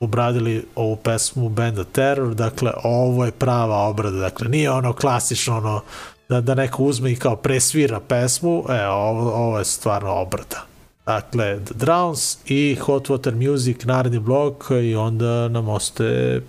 [0.00, 5.80] obradili ovu pesmu benda Terror, dakle ovo je prava obrada, dakle nije ono klasično ono
[6.28, 10.64] da, da neko uzme i kao presvira pesmu, e, ovo, ovo je stvarno obrada.
[11.06, 16.40] Dakle, The Drowns i Hot Water Music, naredni blok i onda nam ostaje,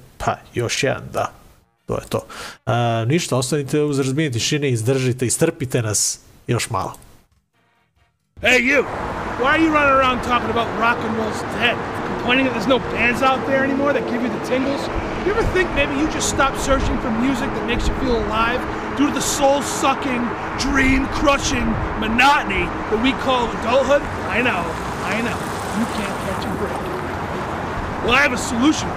[0.53, 1.31] još jedan, da.
[1.85, 2.19] To je to.
[3.05, 6.93] Ništa, ostanite uz razbijenje tišine, izdržite, istrpite nas još malo.
[8.41, 8.83] Hey, you!
[9.39, 11.77] Why are you running around talking about rock and roll's dead?
[12.17, 14.81] Complaining that there's no bands out there anymore that give you the tingles?
[15.25, 18.59] You ever think maybe you just stopped searching for music that makes you feel alive
[18.97, 20.21] due to the soul sucking,
[20.59, 21.67] dream crushing
[21.99, 24.01] monotony that we call adulthood?
[24.37, 24.61] I know,
[25.13, 25.37] I know.
[25.79, 26.81] You can't catch a break.
[28.03, 28.89] Well, I have a solution.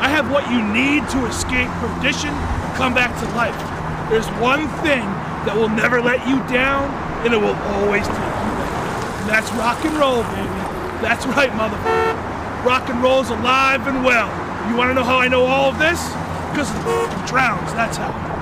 [0.00, 3.56] I have what you need to escape perdition and come back to life.
[4.10, 5.04] There's one thing
[5.46, 6.90] that will never let you down,
[7.24, 9.20] and it will always take you back.
[9.20, 10.60] And that's rock and roll, baby.
[11.00, 12.64] That's right, motherfucker.
[12.64, 14.28] Rock and roll's alive and well.
[14.70, 16.00] You want to know how I know all of this?
[16.50, 18.33] Because the drowns, that's how.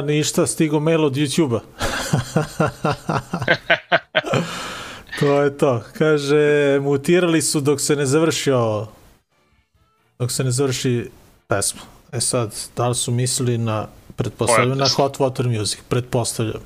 [0.00, 1.60] Ništa, stigo mail od YouTube-a.
[5.20, 5.82] to je to.
[5.98, 8.86] Kaže, mutirali su dok se ne završio
[10.20, 11.10] dok se ne završi
[11.48, 11.80] pesma.
[12.12, 13.86] E sad, da li su mislili na
[14.16, 16.62] pretpostavljam na Hot Water Music, pretpostavljam.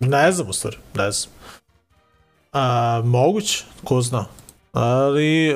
[0.00, 1.34] Ne znam u stvari, ne znam.
[2.52, 4.26] A, moguće, ko zna.
[4.72, 5.54] Ali, e,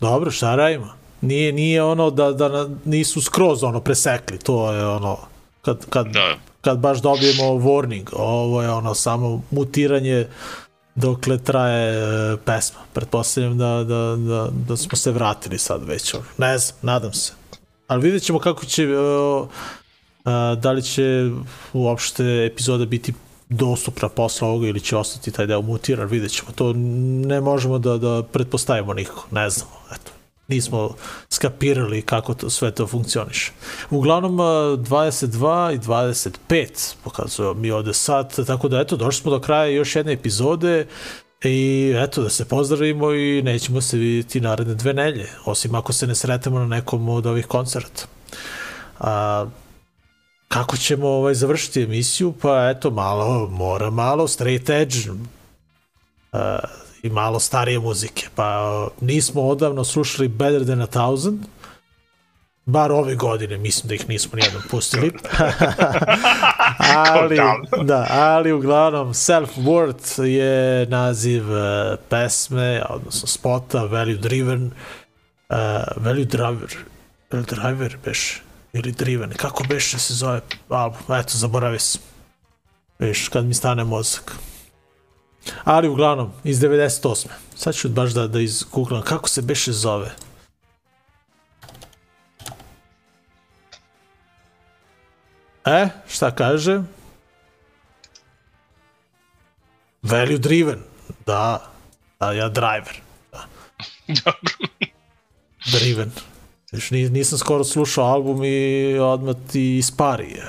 [0.00, 0.88] dobro, šta radimo?
[1.20, 5.18] Nije, nije ono da, da nisu skroz ono presekli, to je ono,
[5.66, 6.36] kad, kad, Da.
[6.60, 10.26] kad baš dobijemo warning, ovo je ono samo mutiranje
[10.94, 11.94] dokle traje
[12.32, 12.78] e, pesma.
[12.92, 16.14] Pretpostavljam da, da, da, da smo se vratili sad već.
[16.38, 17.32] Ne znam, nadam se.
[17.88, 21.30] Ali vidjet ćemo kako će, e, e, da li će
[21.72, 23.12] uopšte epizoda biti
[23.48, 26.52] dostupna posle ovoga ili će ostati taj deo mutiran, vidjet ćemo.
[26.54, 26.72] To
[27.26, 29.75] ne možemo da, da pretpostavimo nikako, ne znamo.
[30.48, 30.94] Nismo
[31.28, 33.52] skapirali kako to sve to funkcioniše.
[33.90, 39.40] Uglavnom a, 22 i 25 pokazuju mi ovde sad, tako da eto, došli smo do
[39.40, 40.86] kraja još jedne epizode
[41.44, 46.06] i eto, da se pozdravimo i nećemo se vidjeti naredne dve nelje, osim ako se
[46.06, 48.06] ne sretemo na nekom od ovih koncerta.
[48.98, 49.46] A,
[50.48, 52.34] kako ćemo ovaj, završiti emisiju?
[52.42, 56.40] Pa eto, malo, mora malo, straight edge, uh,
[57.02, 58.26] i malo starije muzike.
[58.34, 61.40] Pa nismo odavno slušali Better Than a Thousand,
[62.66, 65.12] bar ove godine, mislim da ih nismo nijednom pustili.
[67.06, 67.38] ali,
[67.84, 71.58] da, ali uglavnom Self-Worth je naziv uh,
[72.08, 75.56] pesme, odnosno spota, Value Driven, uh,
[75.96, 76.76] Value Driver,
[77.30, 78.42] Value Driver beš,
[78.72, 82.02] ili Driven, kako beše se zove album, eto, zaboravio sam.
[82.98, 84.32] Viš, kad mi stane mozak.
[85.64, 87.26] Ali uglavnom, iz 98.
[87.54, 90.10] Sad ću baš da, da izgooglam kako se beše zove.
[95.64, 96.82] E, šta kaže?
[100.02, 100.82] Value driven.
[101.26, 101.70] Da,
[102.20, 103.00] da ja driver.
[103.32, 103.46] Da.
[105.78, 106.12] driven.
[106.72, 110.40] Još ni- nisam skoro slušao album i odmah ti ispari.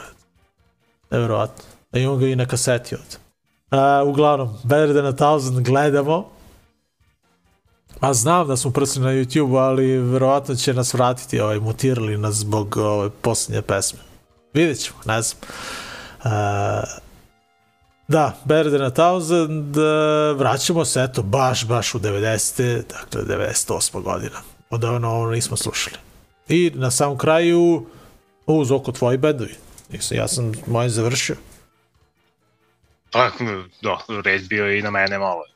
[1.11, 1.63] Nevjerovatno.
[1.91, 3.26] A imam ga i na kaseti ovde.
[3.71, 6.29] Uh, uglavnom, Better Than a Thousand gledamo.
[7.99, 12.35] A znam da smo prsli na YouTube, ali verovatno će nas vratiti, ovaj, mutirali nas
[12.35, 13.99] zbog ove posljednje pesme.
[14.53, 15.41] Vidjet ćemo, ne znam.
[16.23, 16.31] Uh,
[18.07, 19.83] da, Better Than a Thousand, uh,
[20.37, 22.81] vraćamo se, eto, baš, baš u 90.
[22.89, 24.01] Dakle, 98.
[24.03, 24.37] godina.
[24.69, 25.95] Odavno ovo nismo slušali.
[26.49, 27.85] I na samom kraju,
[28.45, 29.55] uz oko tvoji bendovi.
[29.91, 31.35] Nisam, ja sam moj završio.
[33.11, 33.31] Pa,
[33.81, 35.43] da, red bio i na mene malo.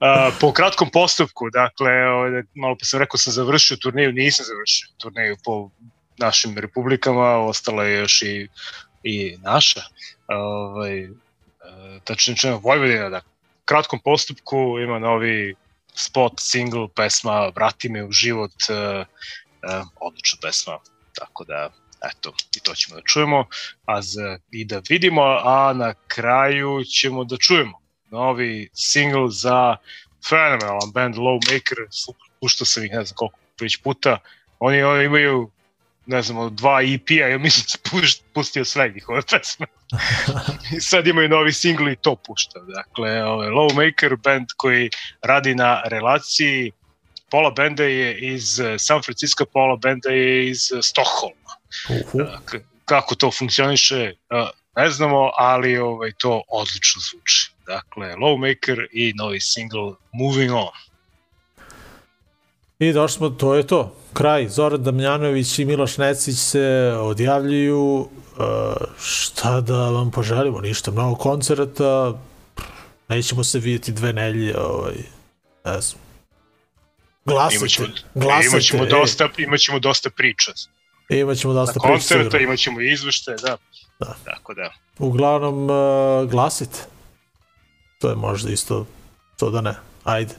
[0.00, 4.88] A, po kratkom postupku, dakle, ovaj, malo pa sam rekao sam završio turniju, nisam završio
[4.98, 5.70] turniju po
[6.18, 8.48] našim republikama, ostala je još i,
[9.02, 9.80] i naša,
[10.28, 11.10] ovaj, e,
[12.04, 13.20] tačno čemu Vojvodina, da
[13.64, 15.54] kratkom postupku ima novi
[15.94, 19.04] spot, single, pesma Vrati me u život, e, e,
[20.00, 20.78] odlična pesma,
[21.14, 21.70] tako da
[22.02, 23.44] eto, i to ćemo da čujemo
[23.84, 27.78] a za, i da vidimo, a na kraju ćemo da čujemo
[28.10, 29.76] novi single za
[30.28, 34.18] fenomenalan band Lowmaker, puštao sam ih ne znam koliko već puta,
[34.58, 35.50] oni, oni imaju
[36.06, 39.66] ne znam, dva EP-a, ja mislim da sam puš- pustio sve njihove pesme.
[40.76, 42.60] I sad imaju novi single i to pušta.
[42.60, 44.90] Dakle, ovaj, Lowmaker, band koji
[45.22, 46.72] radi na relaciji
[47.30, 51.59] pola benda je iz eh, San Francisco, pola benda je iz eh, Stockholma.
[51.88, 52.18] Uhu.
[52.84, 54.14] Kako to funkcioniše,
[54.76, 57.50] ne znamo, ali ovaj, to odlično zvuči.
[57.66, 60.74] Dakle, Lowmaker i novi single Moving On.
[62.78, 63.96] I došli smo, to je to.
[64.12, 64.48] Kraj.
[64.48, 67.78] Zoran Damjanović i Miloš Necić se odjavljuju.
[67.78, 68.08] Uh,
[69.02, 70.60] šta da vam poželimo?
[70.60, 72.20] Ništa, mnogo koncerata.
[73.08, 74.58] Nećemo se vidjeti dve nelje.
[74.58, 74.94] Ovaj,
[75.64, 76.00] ne znam.
[77.24, 77.56] Glasajte.
[77.56, 78.46] Imaćemo, Glasajte.
[78.46, 78.88] imaćemo, ej.
[78.88, 80.52] dosta, imaćemo dosta priča.
[81.10, 81.88] E, I imaćemo dosta priča.
[81.88, 83.56] Na koncerta, imaćemo izvešte, da.
[83.98, 84.14] da.
[84.24, 84.72] Tako da.
[84.98, 86.86] Uglavnom, uh, glasit.
[88.00, 88.86] To je možda isto,
[89.38, 89.74] to da ne.
[90.04, 90.34] Ajde.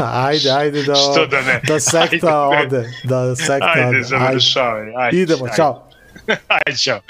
[0.28, 1.60] ajde, ajde da, Što da, ne?
[1.66, 2.92] da sekta ajde, ode.
[3.04, 3.96] Da sekta ajde, ode.
[3.96, 4.92] Ajde, završavaj.
[4.96, 5.56] Ajde, Idemo, ajde.
[5.56, 5.88] čao.
[6.66, 7.00] ajde, čao.